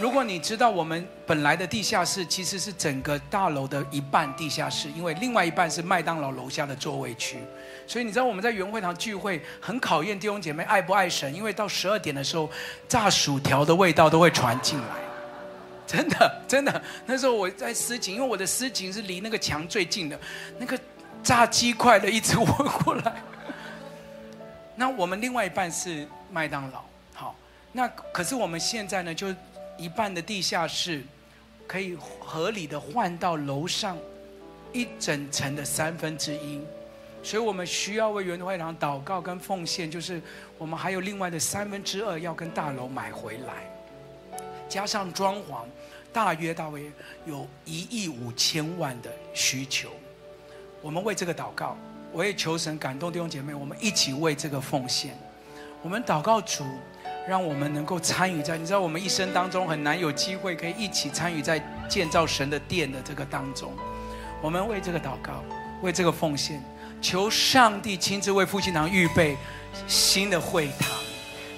[0.00, 7.38] 如果你知道我们本来的地下室其实是整个大楼的一半地下室，因为另外一半是麦当劳楼下的座位区，
[7.86, 12.48] 所以你知道我们在元会堂聚会很考验弟兄姐妹爱不爱神，因为到十二点的时候
[12.88, 14.84] 炸薯条的味道都会传进来，
[15.90, 16.82] 真的真的。
[17.06, 20.20] 那时候我在司琴，因为我的司琴是离那个墙最近的，
[20.58, 20.78] 那个
[21.22, 22.46] 炸鸡块的一直闻
[22.84, 23.22] 过来。
[24.76, 26.82] 那我们另外一半是麦当劳，
[27.14, 27.34] 好，
[27.72, 29.34] 那可是我们现在呢就。
[29.78, 31.02] 一半的地下室
[31.66, 33.96] 可以合理的换到楼上
[34.74, 36.60] 一整层的三分之一，
[37.22, 40.20] 所以我们需要为元会堂祷告跟奉献，就是
[40.58, 44.38] 我们还有另外的三分之二要跟大楼买回来，
[44.68, 45.64] 加上装潢，
[46.12, 46.90] 大约大约
[47.26, 49.88] 有一亿五千万的需求。
[50.82, 51.76] 我们为这个祷告，
[52.12, 55.16] 我也求神感动弟兄姐妹，我们一起为这个奉献，
[55.82, 56.64] 我们祷告主。
[57.28, 63.72] 让我们能够参与在，你知道，我们一生当中很难有机会可以一起参与在建造神的殿的这个当中。
[64.42, 65.44] 我们为这个祷告，
[65.82, 66.60] 为这个奉献，
[67.00, 69.36] 求上帝亲自为复兴堂预备
[69.86, 70.88] 新的会堂，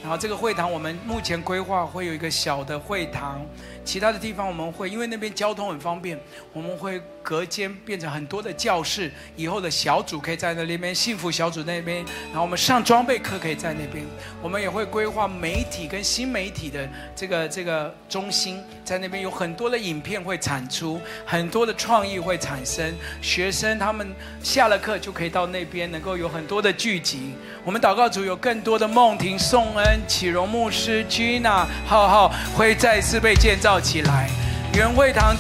[0.03, 3.41] 然后这个会堂我们目前规划会有一个小的会堂，
[3.85, 6.19] 其他的地方我们会因为那边交通很方便，
[6.53, 14.05] 我们会隔间变成很多的教室，以后的小组可以在那边，幸福小组那边，然后我们上装备课可以在那边，
[14.43, 27.33] 我们也会规划媒体跟新媒体的这个这个中心，在那边有很多的影片会产出，很多的创意会产生，学生他们下了课就可以到那边，能够有很多的聚集。
[27.65, 30.01] 我们祷告组有更多的梦婷、宋恩。
[30.09, 34.29] 启荣牧师、Gina、浩浩会再次被建造起来，
[34.75, 35.37] 原会堂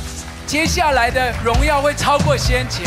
[0.47, 2.85] 接下来的荣耀会超过先前。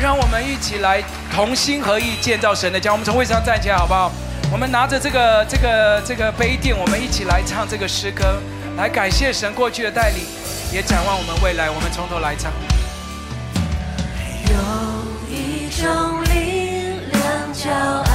[0.00, 1.02] 让我们一起来
[1.34, 2.92] 同心合意建造神的家。
[2.92, 4.12] 我们从位上站起来，好不好？
[4.52, 8.40] 我们拿着这个、这个、这个杯垫，我们一起来唱这个诗歌，
[8.76, 10.24] 来感谢神过去的带领，
[10.72, 11.68] 也展望我们未来。
[11.68, 12.52] 我们从头来唱。
[14.46, 14.54] 有
[15.28, 18.07] 一种力量叫。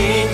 [0.00, 0.29] 心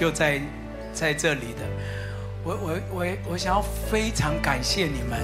[0.00, 0.40] 就在
[0.94, 1.62] 在这里的，
[2.42, 5.20] 我我我我想要非常感谢你们，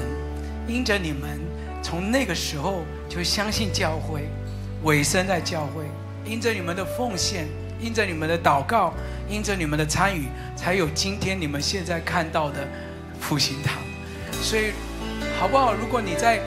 [0.68, 1.40] 因着你们
[1.82, 4.28] 从那个时候就相信教会，
[4.82, 5.86] 委身在教会，
[6.30, 7.46] 因着你们的奉献，
[7.80, 8.92] 因着你们的祷告，
[9.30, 12.68] 因着你们的参与，才有今天你们现在看到的
[13.18, 13.72] 复兴堂。
[14.42, 14.72] 所以
[15.40, 15.72] 好不好？
[15.72, 16.38] 如果你在。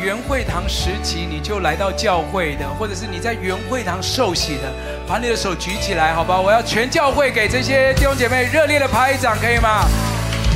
[0.00, 4.72] 原会堂时期，你就来到教会的，或者是你在原会堂受洗的，
[5.06, 6.40] 把你的手举起来，好不好？
[6.40, 9.86] 我要全教会给这些弟兄姐妹热烈的拍掌，可以吗？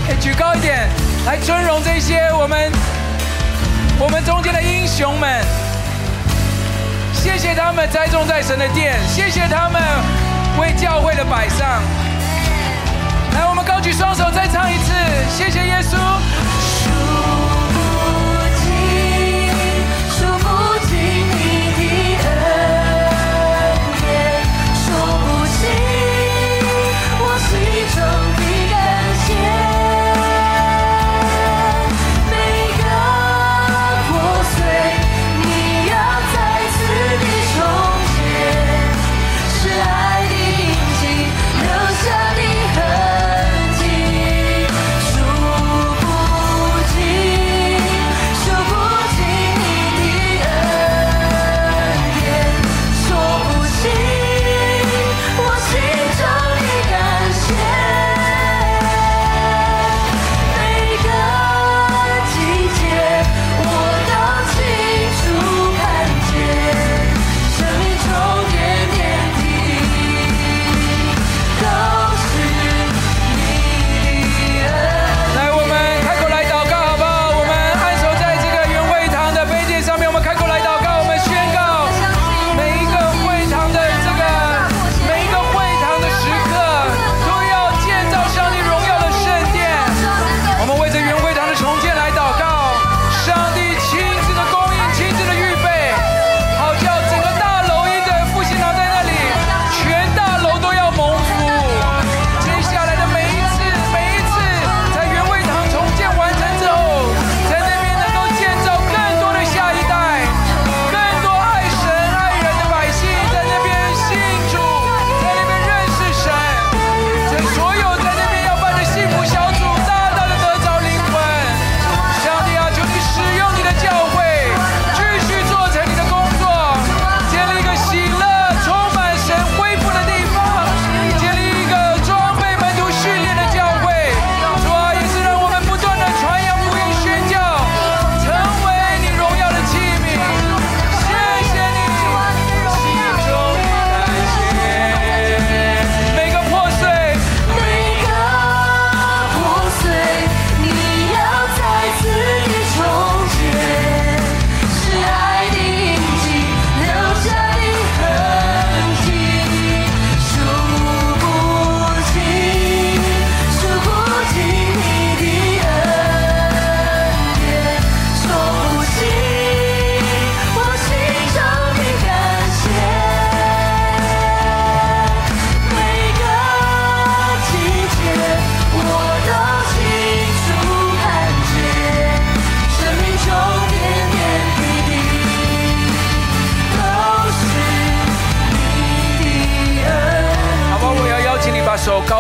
[0.09, 0.89] 哎，举高一点，
[1.27, 2.73] 来尊荣这些我们
[4.01, 5.45] 我们中间的英雄们，
[7.13, 9.81] 谢谢他们栽种在神的殿，谢谢他们
[10.59, 11.83] 为教会的摆上。
[13.35, 14.93] 来，我们高举双手，再唱一次，
[15.31, 15.97] 谢谢耶稣。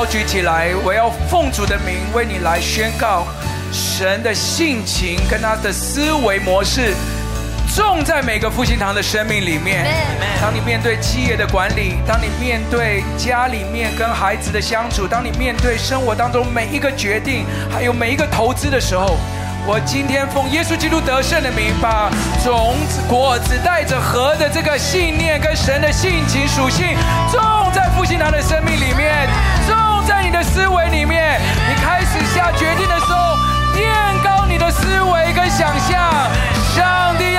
[0.09, 3.27] 举起来，我要奉主的名为你来宣告，
[3.73, 6.95] 神的性情跟他的思维模式。
[7.75, 9.85] 种在每个复兴堂的生命里面。
[10.41, 19.19] 当你面对企业的管理，当你面对家里面跟孩子的相处，当你面对生活当中每一个决定，还有每一个投资的时候，
[19.67, 22.09] 我今天奉耶稣基督得胜的名，把
[22.45, 26.97] 种子果子带着和的这个信念跟神的性情属性，
[27.33, 27.43] 种
[27.75, 29.56] 在复兴堂的生命里面，种
[30.07, 31.41] 在你的思维里面。
[31.69, 33.37] 你开始下决定的时候，
[33.75, 33.93] 垫
[34.23, 36.11] 高你的思维跟想象。
[36.75, 37.36] 上帝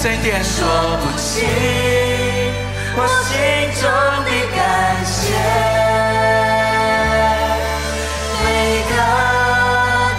[0.00, 0.42] 声一点。
[0.42, 0.66] 说
[1.02, 1.44] 不清
[2.96, 2.98] 我
[3.28, 3.36] 心
[3.78, 3.84] 中
[4.24, 4.58] 的感
[5.04, 5.20] 谢。
[8.42, 8.48] 每
[8.88, 8.92] 个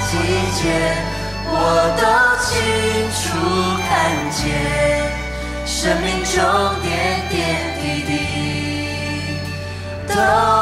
[0.05, 0.11] 季
[0.61, 0.61] 节，
[1.47, 1.51] 我
[1.97, 2.01] 都
[2.45, 2.47] 清
[3.17, 3.19] 楚
[3.89, 3.89] 看
[4.29, 4.39] 见
[5.65, 5.69] 生
[6.01, 6.37] 命中
[6.83, 6.87] 点
[7.31, 7.33] 点
[7.81, 8.09] 滴滴，
[10.07, 10.13] 都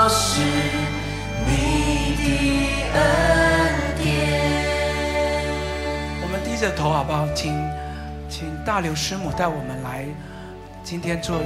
[0.08, 0.24] 是
[1.46, 1.50] 你
[2.16, 2.26] 的
[2.94, 2.98] 恩
[4.02, 4.08] 典。
[6.22, 7.28] 我们低着头好不好？
[7.36, 7.79] 请，请
[8.70, 10.06] 大刘师母带我们来
[10.84, 11.42] 今天做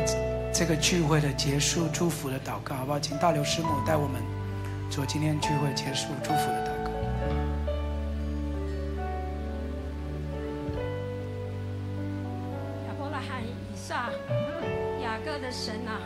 [0.53, 2.99] 这个聚会的结束祝福的祷告，好不好？
[2.99, 4.21] 请大刘师母带我们
[4.91, 6.91] 做今天聚会结束祝福的祷告。
[12.87, 14.09] 亚伯拉罕、以撒、
[15.01, 16.01] 雅各的神啊，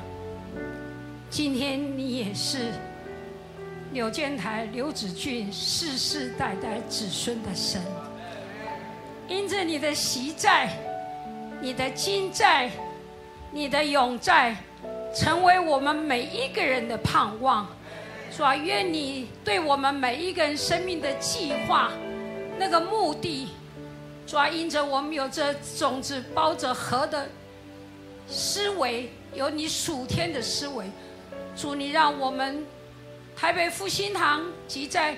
[1.31, 2.71] 今天你也是
[3.91, 7.81] 柳建台、刘子俊世世代代子孙的神。
[9.27, 10.69] 因着你的昔在、
[11.59, 12.69] 你的今在、
[13.51, 14.55] 你的永在，
[15.15, 17.67] 成为我们每一个人的盼望。
[18.35, 21.91] 主啊，愿你对我们每一个人生命的计划，
[22.59, 23.49] 那个目的。
[24.27, 27.27] 主啊，因着我们有这种子包着核的
[28.27, 30.85] 思维，有你属天的思维。
[31.55, 32.63] 主，你让我们
[33.35, 35.15] 台北复兴堂及在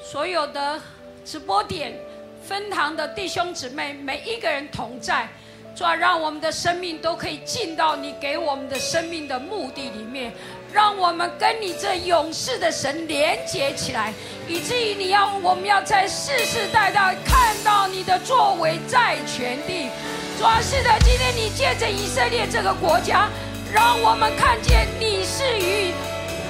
[0.00, 0.80] 所有的
[1.24, 1.98] 直播点
[2.46, 5.28] 分堂的弟兄姊妹，每一个人同在。
[5.74, 10.32] 主啊，让我们的生命都可以进到你给我们的生命的目的里面。
[10.72, 14.14] 让我们跟你这永世的神连接起来，
[14.46, 19.88] 以至于你要我们要在世世代代看到你的作为在全地。
[20.38, 23.28] 主啊是的，今天你借着以色列这个国家，
[23.72, 25.92] 让我们看见你是与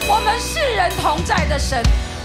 [0.07, 1.83] 我们世人同在的神。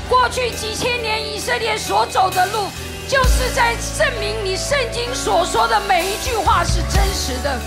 [0.10, 2.68] 过去几千年以色列所走的路，
[3.11, 7.59] 就是在证明你圣经所说的每一句话是真实的。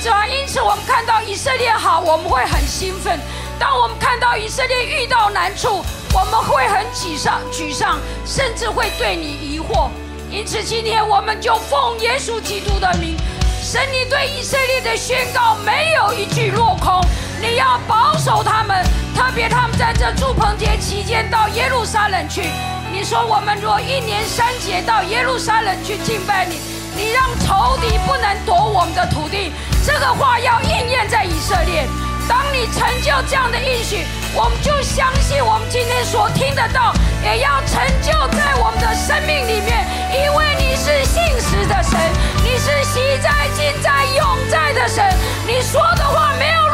[0.00, 3.18] 主要因此我们看到以色列好，我们会很兴奋。
[3.58, 5.84] 当我们看到以色列遇到难处，
[6.14, 9.90] 我们会很沮丧、沮丧，甚至会对你疑惑。
[10.30, 13.16] 因此，今天我们就奉耶稣基督的名，
[13.60, 17.04] 神，你对以色列的宣告没有一句落空。
[17.42, 18.84] 你要保守他们，
[19.16, 22.48] 特别他们在这住棚节期间到耶路撒冷去。
[22.92, 26.60] 你说我们若一年三节到耶路撒冷去敬拜你，
[26.94, 29.52] 你让仇敌不能夺我们的土地。
[29.84, 31.88] 这个话要应验在以色列。
[32.28, 36.94] 当你成就这样的应许，我们就相信我们今天所听得到，
[37.24, 41.98] 也要成就在我们的生命里面，因为你是信实的神，
[42.44, 45.04] 你是昔在、今在、永在的神，
[45.44, 46.71] 你说的话没有，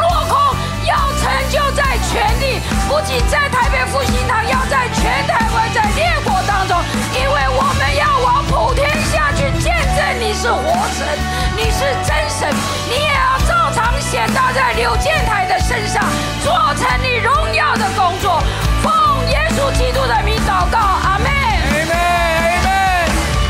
[1.29, 6.83] 成就在全力，不仅在台北复兴堂，要在全台湾，在烈火当中，
[7.13, 11.07] 因为我们要往普天下去见证你是活神，
[11.55, 12.49] 你是真神，
[12.89, 16.03] 你也要照常显大，在刘建台的身上，
[16.43, 16.51] 做
[16.81, 18.43] 成你荣耀的工作，
[18.83, 18.91] 奉
[19.29, 21.29] 耶稣基督的名祷告，阿妹，
[21.71, 21.95] 妹妹，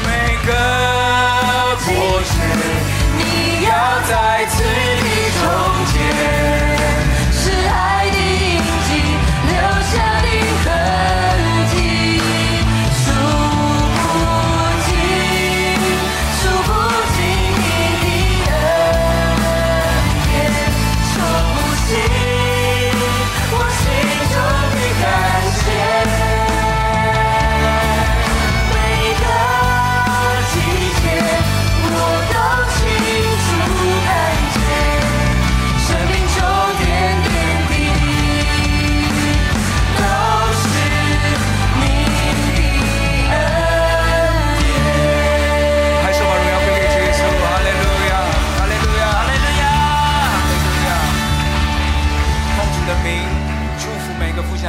[0.03, 2.43] 每个故事，
[3.17, 3.71] 你要
[4.11, 5.08] 在记。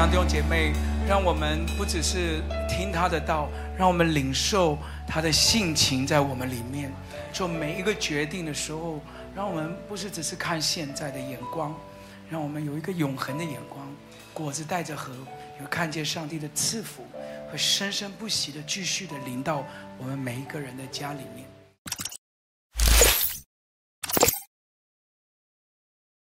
[0.10, 0.74] 弟兄姐妹，
[1.08, 4.76] 让我们不只是听他的道，让我们领受
[5.08, 6.92] 他的性情在我们里面。
[7.32, 9.00] 做每一个决定的时候，
[9.36, 11.76] 让我们不是只是看现在的眼光，
[12.28, 13.88] 让我们有一个永恒的眼光。
[14.34, 15.14] 果子带着核，
[15.62, 17.06] 有看见上帝的赐福，
[17.52, 19.64] 会生生不息的继续的临到
[20.00, 21.46] 我们每一个人的家里面。